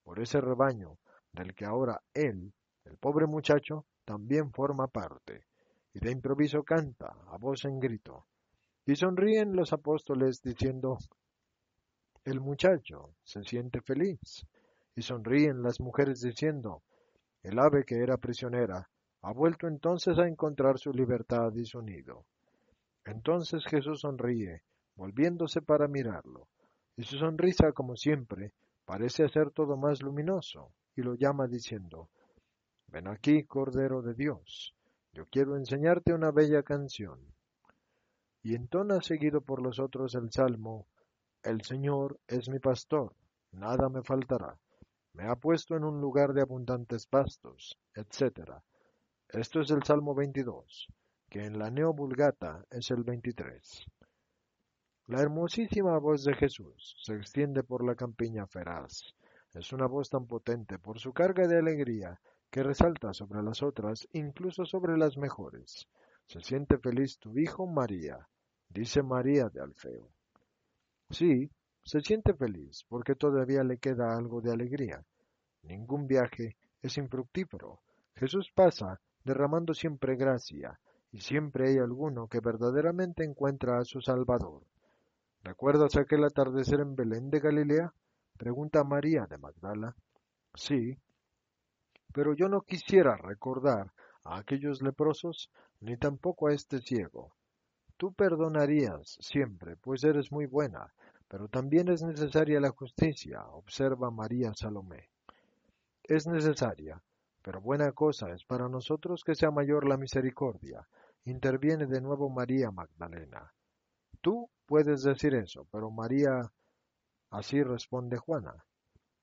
por 0.03 0.21
ese 0.21 0.41
rebaño 0.41 0.99
del 1.33 1.55
que 1.55 1.65
ahora 1.65 2.01
él, 2.15 2.53
el 2.85 2.97
pobre 2.99 3.27
muchacho, 3.27 3.87
también 4.05 4.53
forma 4.53 4.87
parte, 4.87 5.47
y 5.95 6.01
de 6.01 6.11
improviso 6.11 6.63
canta 6.63 7.15
a 7.29 7.37
voz 7.39 7.65
en 7.65 7.79
grito. 7.81 8.27
Y 8.85 8.97
sonríen 8.97 9.55
los 9.55 9.73
apóstoles 9.73 10.43
diciendo, 10.43 10.99
el 12.25 12.41
muchacho 12.41 13.15
se 13.23 13.43
siente 13.43 13.81
feliz, 13.81 14.47
y 14.95 15.03
sonríen 15.03 15.63
las 15.63 15.81
mujeres 15.81 16.21
diciendo, 16.21 16.83
el 17.43 17.59
ave 17.59 17.85
que 17.85 17.97
era 17.97 18.17
prisionera 18.19 18.89
ha 19.23 19.33
vuelto 19.33 19.67
entonces 19.67 20.19
a 20.19 20.27
encontrar 20.27 20.79
su 20.79 20.93
libertad 20.93 21.53
y 21.55 21.65
su 21.65 21.81
nido. 21.81 22.25
Entonces 23.05 23.65
Jesús 23.67 24.01
sonríe 24.01 24.63
volviéndose 25.03 25.61
para 25.63 25.89
mirarlo, 25.89 26.47
y 26.95 27.03
su 27.03 27.19
sonrisa, 27.19 27.73
como 27.73 27.97
siempre, 27.97 28.53
parece 28.85 29.25
hacer 29.25 29.51
todo 29.51 29.77
más 29.77 30.01
luminoso, 30.01 30.71
y 30.95 31.03
lo 31.03 31.17
llama 31.17 31.49
diciendo, 31.49 32.09
Ven 32.87 33.09
aquí, 33.09 33.43
Cordero 33.43 34.01
de 34.01 34.15
Dios, 34.15 34.77
yo 35.13 35.27
quiero 35.27 35.57
enseñarte 35.57 36.15
una 36.15 36.31
bella 36.31 36.63
canción. 36.63 37.19
Y 38.45 38.55
entona 38.55 39.01
seguido 39.01 39.41
por 39.41 39.61
los 39.61 39.81
otros 39.81 40.15
el 40.15 40.31
salmo, 40.31 40.87
El 41.43 41.63
Señor 41.63 42.21
es 42.29 42.49
mi 42.49 42.61
pastor, 42.61 43.13
nada 43.51 43.89
me 43.89 44.05
faltará, 44.05 44.57
me 45.15 45.25
ha 45.25 45.35
puesto 45.35 45.75
en 45.75 45.83
un 45.83 46.01
lugar 46.01 46.33
de 46.33 46.43
abundantes 46.43 47.09
pastos, 47.09 47.77
etc. 47.97 48.53
Esto 49.31 49.63
es 49.63 49.71
el 49.73 49.83
Salmo 49.83 50.15
22, 50.15 50.87
que 51.29 51.45
en 51.45 51.59
la 51.59 51.73
Neovulgata 51.73 52.65
es 52.71 52.93
el 52.93 53.03
23. 53.03 53.85
La 55.09 55.21
hermosísima 55.21 55.99
voz 55.99 56.23
de 56.25 56.35
Jesús 56.35 56.97
se 57.03 57.15
extiende 57.15 57.65
por 57.65 57.85
la 57.85 57.97
campiña 57.97 58.47
feraz. 58.47 59.03
Es 59.53 59.73
una 59.73 59.87
voz 59.87 60.09
tan 60.09 60.27
potente 60.27 60.79
por 60.79 61.01
su 61.01 61.13
carga 61.13 61.49
de 61.49 61.59
alegría 61.59 62.21
que 62.51 62.63
resalta 62.63 63.13
sobre 63.13 63.43
las 63.43 63.63
otras, 63.63 64.07
incluso 64.13 64.65
sobre 64.65 64.97
las 64.97 65.19
mejores. 65.19 65.89
Se 66.27 66.41
siente 66.41 66.79
feliz 66.79 67.19
tu 67.19 67.37
hijo 67.37 67.67
María, 67.67 68.29
dice 68.69 69.03
María 69.03 69.49
de 69.49 69.61
Alfeo. 69.61 70.09
Sí, 71.11 71.51
se 71.83 72.01
siente 72.01 72.33
feliz 72.35 72.87
porque 72.89 73.17
todavía 73.17 73.65
le 73.65 73.79
queda 73.79 74.17
algo 74.17 74.41
de 74.41 74.53
alegría. 74.53 75.05
Ningún 75.63 76.07
viaje 76.07 76.57
es 76.81 76.97
infructífero. 76.97 77.81
Jesús 78.15 78.53
pasa 78.55 79.01
derramando 79.25 79.75
siempre 79.75 80.17
gracia, 80.17 80.79
y 81.11 81.21
siempre 81.21 81.71
hay 81.71 81.79
alguno 81.79 82.29
que 82.29 82.41
verdaderamente 82.41 83.25
encuentra 83.25 83.79
a 83.79 83.85
su 83.85 84.01
Salvador. 84.01 84.63
¿Recuerdas 85.45 85.97
aquel 85.97 86.23
atardecer 86.23 86.79
en 86.79 86.95
Belén 86.95 87.29
de 87.29 87.41
Galilea? 87.41 87.93
Pregunta 88.39 88.85
María 88.85 89.27
de 89.29 89.39
Magdala. 89.39 89.97
Sí, 90.55 90.97
pero 92.13 92.35
yo 92.35 92.49
no 92.49 92.61
quisiera 92.61 93.17
recordar 93.17 93.93
a 94.23 94.39
aquellos 94.39 94.83
leprosos, 94.83 95.51
ni 95.81 95.97
tampoco 95.97 96.47
a 96.47 96.55
este 96.55 96.79
ciego. 96.81 97.35
Tú 97.97 98.13
perdonarías 98.13 99.17
siempre, 99.21 99.77
pues 99.77 100.05
eres 100.05 100.31
muy 100.31 100.47
buena, 100.47 100.93
pero 101.27 101.49
también 101.49 101.89
es 101.89 102.03
necesaria 102.03 102.61
la 102.61 102.71
justicia, 102.71 103.45
observa 103.49 104.13
María 104.13 104.53
Salomé. 104.55 105.09
Es 106.05 106.29
necesaria, 106.29 107.03
pero 107.43 107.61
buena 107.61 107.91
cosa 107.91 108.31
es 108.31 108.45
para 108.45 108.69
nosotros 108.69 109.23
que 109.25 109.35
sea 109.35 109.51
mayor 109.51 109.89
la 109.89 109.97
misericordia. 109.97 110.87
Interviene 111.25 111.87
de 111.87 112.01
nuevo 112.01 112.29
María 112.29 112.71
Magdalena. 112.71 113.53
Tú 114.23 114.49
puedes 114.67 115.03
decir 115.03 115.35
eso, 115.35 115.67
pero 115.71 115.91
María... 115.91 116.51
Así 117.31 117.63
responde 117.63 118.19
Juana. 118.19 118.65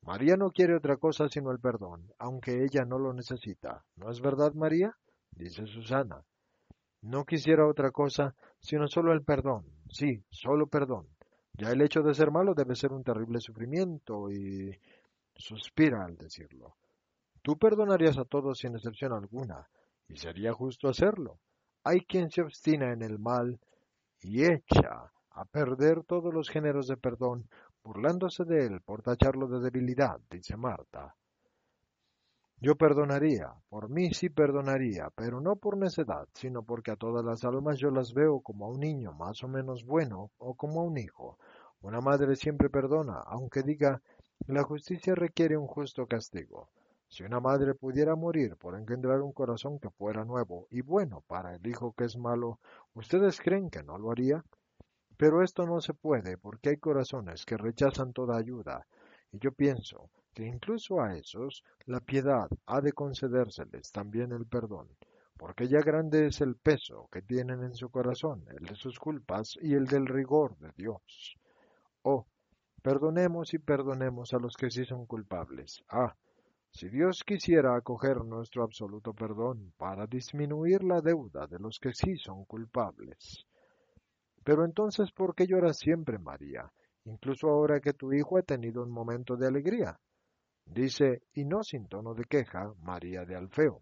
María 0.02 0.36
no 0.36 0.52
quiere 0.52 0.76
otra 0.76 0.98
cosa 0.98 1.28
sino 1.30 1.52
el 1.52 1.60
perdón, 1.60 2.12
aunque 2.18 2.64
ella 2.64 2.86
no 2.86 2.98
lo 2.98 3.14
necesita. 3.14 3.86
¿No 3.96 4.10
es 4.10 4.22
verdad, 4.22 4.54
María? 4.54 4.96
dice 5.32 5.66
Susana. 5.66 6.24
No 7.02 7.26
quisiera 7.26 7.68
otra 7.68 7.92
cosa 7.92 8.36
sino 8.60 8.88
solo 8.88 9.14
el 9.14 9.24
perdón. 9.24 9.66
Sí, 9.90 10.24
solo 10.30 10.68
perdón. 10.68 11.08
Ya 11.54 11.70
el 11.72 11.82
hecho 11.82 12.02
de 12.02 12.14
ser 12.14 12.32
malo 12.32 12.54
debe 12.54 12.76
ser 12.76 12.92
un 12.92 13.04
terrible 13.04 13.40
sufrimiento 13.40 14.32
y... 14.32 14.78
suspira 15.36 16.06
al 16.06 16.18
decirlo. 16.18 16.76
Tú 17.42 17.58
perdonarías 17.58 18.18
a 18.18 18.26
todos 18.26 18.60
sin 18.60 18.76
excepción 18.76 19.14
alguna, 19.14 19.68
y 20.08 20.18
sería 20.18 20.52
justo 20.54 20.90
hacerlo. 20.90 21.40
Hay 21.84 22.02
quien 22.02 22.30
se 22.30 22.42
obstina 22.42 22.92
en 22.92 23.02
el 23.02 23.20
mal 23.20 23.60
y 24.22 24.46
echa 24.46 25.12
a 25.32 25.46
perder 25.46 26.04
todos 26.04 26.34
los 26.34 26.50
géneros 26.50 26.88
de 26.88 26.98
perdón 26.98 27.50
burlándose 27.84 28.44
de 28.44 28.66
él 28.66 28.82
por 28.82 29.02
tacharlo 29.02 29.48
de 29.48 29.60
debilidad, 29.60 30.20
dice 30.30 30.58
Marta. 30.58 31.16
Yo 32.62 32.76
perdonaría, 32.76 33.54
por 33.70 33.90
mí 33.90 34.14
sí 34.14 34.28
perdonaría, 34.30 35.10
pero 35.16 35.40
no 35.40 35.56
por 35.56 35.78
necedad, 35.78 36.28
sino 36.34 36.64
porque 36.64 36.92
a 36.92 36.98
todas 36.98 37.24
las 37.24 37.46
almas 37.46 37.80
yo 37.80 37.90
las 37.90 38.14
veo 38.14 38.42
como 38.42 38.66
a 38.66 38.70
un 38.70 38.82
niño 38.82 39.14
más 39.14 39.42
o 39.44 39.48
menos 39.48 39.86
bueno 39.86 40.32
o 40.38 40.56
como 40.56 40.82
a 40.82 40.84
un 40.84 40.98
hijo. 40.98 41.38
Una 41.82 42.02
madre 42.02 42.36
siempre 42.36 42.70
perdona, 42.70 43.24
aunque 43.26 43.64
diga 43.64 44.02
la 44.48 44.64
justicia 44.64 45.16
requiere 45.16 45.56
un 45.56 45.68
justo 45.68 46.06
castigo. 46.06 46.68
Si 47.12 47.24
una 47.24 47.40
madre 47.40 47.74
pudiera 47.74 48.16
morir 48.16 48.56
por 48.56 48.76
engendrar 48.76 49.22
un 49.22 49.34
corazón 49.34 49.80
que 49.80 49.90
fuera 49.90 50.24
nuevo 50.24 50.68
y 50.70 50.82
bueno 50.82 51.22
para 51.22 51.56
el 51.56 51.66
hijo 51.66 51.92
que 51.94 52.04
es 52.04 52.16
malo, 52.16 52.60
¿ustedes 52.94 53.42
creen 53.42 53.72
que 53.72 53.82
no 53.82 53.98
lo 53.98 54.12
haría? 54.12 54.46
Pero 55.18 55.42
esto 55.42 55.66
no 55.66 55.82
se 55.82 55.96
puede 55.96 56.38
porque 56.38 56.70
hay 56.70 56.78
corazones 56.78 57.46
que 57.46 57.58
rechazan 57.58 58.14
toda 58.14 58.38
ayuda, 58.38 58.86
y 59.32 59.40
yo 59.40 59.52
pienso 59.52 60.12
que 60.36 60.46
incluso 60.46 61.02
a 61.02 61.18
esos 61.18 61.64
la 61.88 62.00
piedad 62.00 62.48
ha 62.68 62.80
de 62.80 62.94
concedérseles 62.94 63.92
también 63.92 64.32
el 64.32 64.46
perdón, 64.46 64.88
porque 65.36 65.68
ya 65.68 65.80
grande 65.80 66.28
es 66.28 66.42
el 66.42 66.58
peso 66.58 67.10
que 67.12 67.24
tienen 67.24 67.64
en 67.64 67.74
su 67.74 67.90
corazón, 67.90 68.46
el 68.50 68.68
de 68.68 68.76
sus 68.76 69.00
culpas 69.00 69.58
y 69.60 69.74
el 69.74 69.88
del 69.88 70.06
rigor 70.06 70.56
de 70.60 70.72
Dios. 70.78 71.36
Oh, 72.04 72.28
perdonemos 72.84 73.56
y 73.56 73.58
perdonemos 73.58 74.32
a 74.34 74.38
los 74.38 74.56
que 74.56 74.70
sí 74.70 74.86
son 74.86 75.08
culpables. 75.08 75.84
Ah, 75.90 76.16
si 76.72 76.90
Dios 76.90 77.24
quisiera 77.26 77.76
acoger 77.76 78.24
nuestro 78.24 78.64
absoluto 78.64 79.14
perdón 79.14 79.74
para 79.78 80.06
disminuir 80.06 80.84
la 80.84 81.02
deuda 81.02 81.48
de 81.48 81.60
los 81.60 81.80
que 81.80 81.94
sí 81.94 82.18
son 82.18 82.46
culpables. 82.46 83.46
Pero 84.44 84.66
entonces, 84.66 85.12
¿por 85.12 85.36
qué 85.36 85.46
lloras 85.48 85.78
siempre, 85.78 86.18
María? 86.18 86.72
Incluso 87.06 87.50
ahora 87.50 87.80
que 87.80 87.94
tu 87.94 88.14
hijo 88.14 88.38
ha 88.38 88.44
tenido 88.44 88.84
un 88.84 88.92
momento 88.92 89.36
de 89.36 89.48
alegría. 89.48 90.00
Dice, 90.66 91.24
y 91.34 91.46
no 91.46 91.64
sin 91.64 91.88
tono 91.88 92.14
de 92.14 92.26
queja, 92.26 92.72
María 92.82 93.26
de 93.26 93.36
Alfeo. 93.36 93.82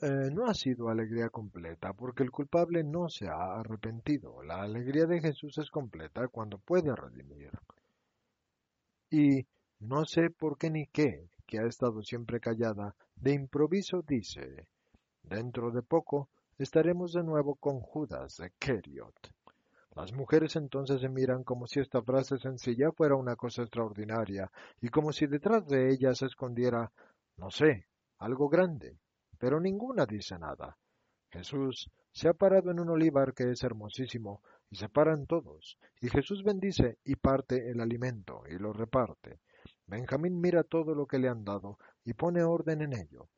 Eh, 0.00 0.30
no 0.32 0.44
ha 0.46 0.54
sido 0.54 0.88
alegría 0.88 1.30
completa, 1.30 1.94
porque 1.94 2.22
el 2.22 2.30
culpable 2.30 2.84
no 2.84 3.08
se 3.08 3.26
ha 3.26 3.58
arrepentido. 3.60 4.42
La 4.42 4.62
alegría 4.62 5.06
de 5.06 5.20
Jesús 5.20 5.56
es 5.58 5.70
completa 5.70 6.28
cuando 6.28 6.58
puede 6.58 6.94
redimir. 6.94 7.50
Y 9.10 9.46
no 9.86 10.06
sé 10.06 10.30
por 10.30 10.56
qué 10.56 10.70
ni 10.70 10.86
qué, 10.86 11.28
que 11.46 11.58
ha 11.58 11.66
estado 11.66 12.02
siempre 12.02 12.40
callada, 12.40 12.96
de 13.16 13.34
improviso 13.34 14.00
dice, 14.00 14.66
dentro 15.22 15.70
de 15.72 15.82
poco 15.82 16.30
estaremos 16.56 17.12
de 17.12 17.22
nuevo 17.22 17.56
con 17.56 17.80
Judas 17.80 18.38
de 18.38 18.50
Keriot. 18.58 19.14
Las 19.94 20.12
mujeres 20.14 20.56
entonces 20.56 21.02
se 21.02 21.10
miran 21.10 21.44
como 21.44 21.66
si 21.66 21.80
esta 21.80 22.02
frase 22.02 22.38
sencilla 22.38 22.92
fuera 22.92 23.14
una 23.14 23.36
cosa 23.36 23.60
extraordinaria 23.60 24.50
y 24.80 24.88
como 24.88 25.12
si 25.12 25.26
detrás 25.26 25.66
de 25.66 25.90
ella 25.90 26.14
se 26.14 26.26
escondiera, 26.26 26.90
no 27.36 27.50
sé, 27.50 27.86
algo 28.18 28.48
grande, 28.48 28.98
pero 29.38 29.60
ninguna 29.60 30.06
dice 30.06 30.38
nada. 30.38 30.78
Jesús 31.30 31.90
se 32.10 32.28
ha 32.28 32.32
parado 32.32 32.70
en 32.70 32.80
un 32.80 32.88
olivar 32.88 33.34
que 33.34 33.50
es 33.50 33.62
hermosísimo 33.62 34.40
y 34.70 34.76
se 34.76 34.88
paran 34.88 35.26
todos, 35.26 35.76
y 36.00 36.08
Jesús 36.08 36.42
bendice 36.42 36.96
y 37.04 37.16
parte 37.16 37.70
el 37.70 37.80
alimento 37.80 38.44
y 38.48 38.56
lo 38.58 38.72
reparte. 38.72 39.40
Benjamín 39.86 40.40
mira 40.40 40.64
todo 40.64 40.94
lo 40.94 41.06
que 41.06 41.18
le 41.18 41.28
han 41.28 41.44
dado 41.44 41.78
y 42.04 42.14
pone 42.14 42.42
orden 42.42 42.82
en 42.82 42.94
ello. 42.94 43.28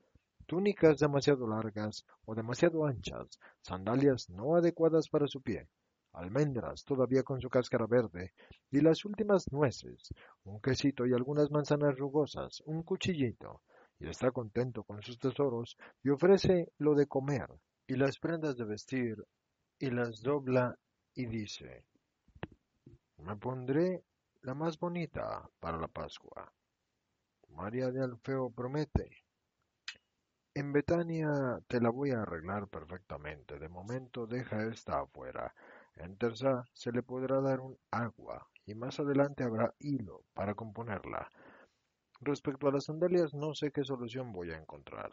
Túnicas 0.47 0.99
demasiado 0.99 1.49
largas 1.49 2.07
o 2.25 2.35
demasiado 2.35 2.87
anchas, 2.87 3.39
sandalias 3.63 4.31
no 4.31 4.55
adecuadas 4.55 5.09
para 5.09 5.27
su 5.27 5.43
pie, 5.43 5.69
almendras 6.13 6.85
todavía 6.85 7.25
con 7.25 7.41
su 7.41 7.51
cáscara 7.51 7.87
verde, 7.87 8.33
y 8.71 8.81
las 8.81 9.05
últimas 9.05 9.51
nueces, 9.53 10.15
un 10.45 10.61
quesito 10.61 11.05
y 11.05 11.13
algunas 11.13 11.51
manzanas 11.51 11.99
rugosas, 11.99 12.63
un 12.65 12.85
cuchillito, 12.85 13.61
y 13.99 14.09
está 14.09 14.31
contento 14.31 14.85
con 14.85 15.03
sus 15.03 15.19
tesoros, 15.19 15.77
y 16.05 16.11
ofrece 16.11 16.73
lo 16.79 16.95
de 16.95 17.07
comer, 17.07 17.49
y 17.89 17.97
las 17.97 18.19
prendas 18.19 18.57
de 18.57 18.65
vestir, 18.65 19.17
y 19.81 19.91
las 19.91 20.23
dobla, 20.23 20.79
y 21.15 21.27
dice, 21.27 21.85
me 23.19 23.37
pondré 23.37 24.05
la 24.47 24.55
más 24.55 24.79
bonita 24.79 25.51
para 25.59 25.77
la 25.77 25.89
Pascua. 25.89 26.53
María 27.49 27.91
de 27.91 28.01
Alfeo 28.01 28.49
promete. 28.51 29.25
En 30.55 30.73
Betania 30.73 31.59
te 31.67 31.81
la 31.81 31.91
voy 31.91 32.13
a 32.13 32.23
arreglar 32.23 32.69
perfectamente. 32.69 33.59
De 33.59 33.69
momento 33.69 34.25
deja 34.25 34.65
esta 34.69 35.01
afuera. 35.01 35.53
En 35.97 36.17
Terza 36.17 36.65
se 36.73 36.93
le 36.93 37.03
podrá 37.03 37.41
dar 37.41 37.59
un 37.59 37.77
agua 37.91 38.49
y 38.65 38.77
más 38.77 39.01
adelante 39.01 39.43
habrá 39.43 39.75
hilo 39.81 40.23
para 40.33 40.55
componerla. 40.55 41.29
Respecto 42.21 42.69
a 42.69 42.73
las 42.73 42.85
sandalias 42.85 43.35
no 43.35 43.53
sé 43.53 43.73
qué 43.73 43.83
solución 43.83 44.33
voy 44.33 44.53
a 44.53 44.59
encontrar. 44.59 45.11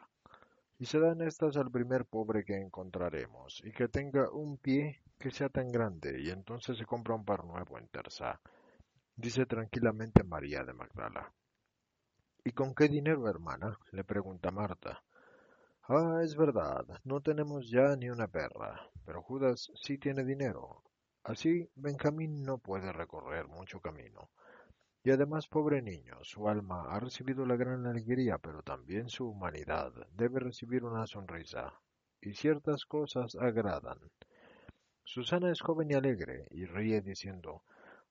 Y 0.78 0.86
se 0.86 1.00
dan 1.00 1.24
estas 1.24 1.58
al 1.58 1.72
primer 1.72 2.06
pobre 2.06 2.46
que 2.46 2.62
encontraremos 2.62 3.64
y 3.66 3.72
que 3.72 3.88
tenga 3.88 4.30
un 4.30 4.60
pie 4.60 5.02
que 5.18 5.32
sea 5.32 5.50
tan 5.50 5.70
grande 5.70 6.22
y 6.22 6.30
entonces 6.30 6.78
se 6.78 6.86
compra 6.86 7.16
un 7.16 7.26
par 7.26 7.46
nuevo 7.46 7.80
en 7.80 7.88
Terza 7.88 8.40
dice 9.16 9.46
tranquilamente 9.46 10.24
María 10.24 10.64
de 10.64 10.74
Magdala. 10.74 11.32
¿Y 12.44 12.52
con 12.52 12.74
qué 12.74 12.88
dinero, 12.88 13.30
hermana? 13.30 13.78
le 13.92 14.04
pregunta 14.04 14.52
Marta. 14.52 15.04
Ah, 15.88 16.22
es 16.24 16.36
verdad, 16.36 16.86
no 17.04 17.22
tenemos 17.22 17.70
ya 17.70 17.96
ni 17.96 18.10
una 18.10 18.28
perra, 18.28 18.90
pero 19.06 19.22
Judas 19.22 19.72
sí 19.76 19.98
tiene 19.98 20.24
dinero. 20.24 20.84
Así 21.24 21.70
Benjamín 21.76 22.44
no 22.44 22.58
puede 22.58 22.92
recorrer 22.92 23.48
mucho 23.48 23.80
camino. 23.80 24.30
Y 25.04 25.12
además, 25.12 25.48
pobre 25.48 25.82
niño, 25.82 26.18
su 26.24 26.48
alma 26.48 26.86
ha 26.90 27.00
recibido 27.00 27.46
la 27.46 27.58
gran 27.58 27.86
alegría, 27.86 28.38
pero 28.38 28.62
también 28.64 29.10
su 29.10 29.28
humanidad 29.28 29.92
debe 30.14 30.40
recibir 30.40 30.86
una 30.86 31.06
sonrisa. 31.06 31.74
Y 32.22 32.34
ciertas 32.34 32.86
cosas 32.86 33.36
agradan. 33.36 34.00
Susana 35.04 35.52
es 35.52 35.60
joven 35.60 35.92
y 35.92 35.96
alegre, 35.96 36.48
y 36.52 36.66
ríe 36.66 37.02
diciendo 37.02 37.64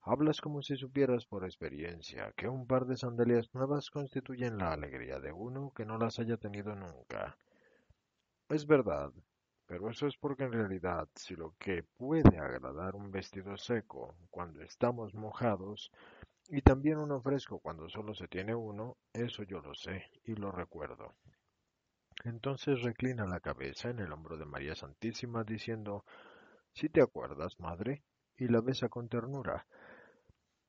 Hablas 0.05 0.41
como 0.41 0.63
si 0.63 0.77
supieras 0.77 1.27
por 1.27 1.45
experiencia 1.45 2.33
que 2.37 2.49
un 2.49 2.67
par 2.67 2.87
de 2.87 2.97
sandalias 2.97 3.55
nuevas 3.55 3.89
constituyen 3.89 4.59
la 4.59 4.73
alegría 4.73 5.21
de 5.21 5.31
uno 5.31 5.73
que 5.77 5.85
no 5.85 5.97
las 5.97 6.19
haya 6.19 6.37
tenido 6.39 6.75
nunca. 6.75 7.37
Es 8.49 8.67
verdad, 8.67 9.13
pero 9.65 9.89
eso 9.89 10.09
es 10.09 10.17
porque 10.17 10.43
en 10.43 10.53
realidad 10.53 11.09
si 11.15 11.37
lo 11.37 11.55
que 11.57 11.85
puede 11.85 12.37
agradar 12.37 12.97
un 12.97 13.13
vestido 13.13 13.57
seco 13.57 14.17
cuando 14.29 14.61
estamos 14.63 15.15
mojados 15.15 15.93
y 16.49 16.63
también 16.63 16.99
uno 16.99 17.21
fresco 17.21 17.61
cuando 17.61 17.89
solo 17.89 18.13
se 18.13 18.27
tiene 18.27 18.57
uno, 18.57 18.97
eso 19.13 19.45
yo 19.45 19.61
lo 19.61 19.73
sé 19.73 20.11
y 20.25 20.35
lo 20.35 20.51
recuerdo. 20.51 21.15
Entonces 22.25 22.83
reclina 22.83 23.25
la 23.25 23.39
cabeza 23.39 23.91
en 23.91 24.01
el 24.01 24.11
hombro 24.11 24.37
de 24.37 24.47
María 24.47 24.75
Santísima 24.75 25.45
diciendo, 25.45 26.05
si 26.73 26.89
te 26.89 27.01
acuerdas, 27.01 27.61
madre, 27.61 28.03
y 28.37 28.49
la 28.49 28.61
besa 28.61 28.89
con 28.89 29.09
ternura, 29.09 29.67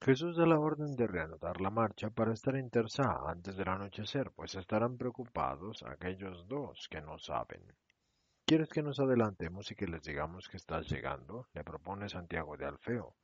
Jesús 0.06 0.36
da 0.36 0.46
la 0.46 0.60
orden 0.60 0.98
de 0.98 1.08
reanudar 1.08 1.62
la 1.62 1.70
marcha 1.70 2.10
para 2.10 2.34
estar 2.34 2.58
en 2.58 2.70
Terza 2.70 3.04
antes 3.26 3.56
del 3.56 3.70
anochecer, 3.70 4.32
pues 4.36 4.54
estarán 4.56 4.98
preocupados 4.98 5.82
aquellos 5.84 6.46
dos 6.46 6.90
que 6.90 7.00
no 7.00 7.18
saben. 7.18 7.64
¿Quieres 8.46 8.68
que 8.68 8.84
nos 8.84 9.00
adelantemos 9.00 9.72
y 9.72 9.76
que 9.76 9.88
les 9.88 10.04
digamos 10.04 10.50
que 10.50 10.58
estás 10.58 10.90
llegando? 10.92 11.48
le 11.54 11.64
propone 11.64 12.10
Santiago 12.10 12.58
de 12.58 12.66
Alfeo. 12.66 13.16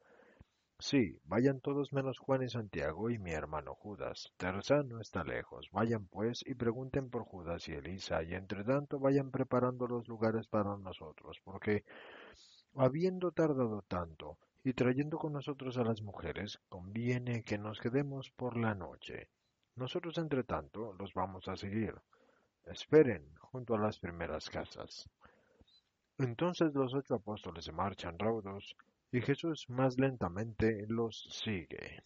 Sí, 0.80 1.20
vayan 1.26 1.60
todos 1.60 1.92
menos 1.92 2.18
Juan 2.18 2.44
y 2.44 2.50
Santiago 2.50 3.10
y 3.10 3.20
mi 3.20 3.32
hermano 3.32 3.76
Judas. 3.76 4.32
Terza 4.38 4.82
no 4.82 5.02
está 5.02 5.26
lejos. 5.26 5.68
Vayan 5.74 6.08
pues 6.08 6.46
y 6.46 6.56
pregunten 6.56 7.10
por 7.10 7.26
Judas 7.26 7.68
y 7.68 7.74
Elisa, 7.74 8.24
y 8.24 8.36
entre 8.36 8.64
tanto 8.64 9.00
vayan 9.00 9.32
preparando 9.32 9.86
los 9.86 10.08
lugares 10.08 10.48
para 10.48 10.78
nosotros, 10.78 11.42
porque 11.44 11.84
habiendo 12.74 13.32
tardado 13.32 13.82
tanto, 13.82 14.38
y 14.64 14.74
trayendo 14.74 15.18
con 15.18 15.34
nosotros 15.34 15.78
a 15.78 15.84
las 15.84 16.02
mujeres, 16.02 16.60
conviene 16.70 17.44
que 17.44 17.58
nos 17.58 17.80
quedemos 17.80 18.30
por 18.32 18.58
la 18.58 18.76
noche. 18.76 19.30
Nosotros, 19.76 20.18
entre 20.18 20.44
tanto, 20.44 20.94
los 20.94 21.14
vamos 21.14 21.48
a 21.48 21.56
seguir. 21.56 21.96
Esperen 22.66 23.34
junto 23.40 23.76
a 23.76 23.80
las 23.80 24.00
primeras 24.00 24.50
casas. 24.50 25.10
Entonces 26.18 26.74
los 26.74 26.94
ocho 26.94 27.16
apóstoles 27.16 27.64
se 27.64 27.72
marchan 27.72 28.20
raudos, 28.20 28.76
y 29.12 29.22
Jesús 29.22 29.70
más 29.70 29.98
lentamente 29.98 30.86
los 30.88 31.28
sigue. 31.32 32.04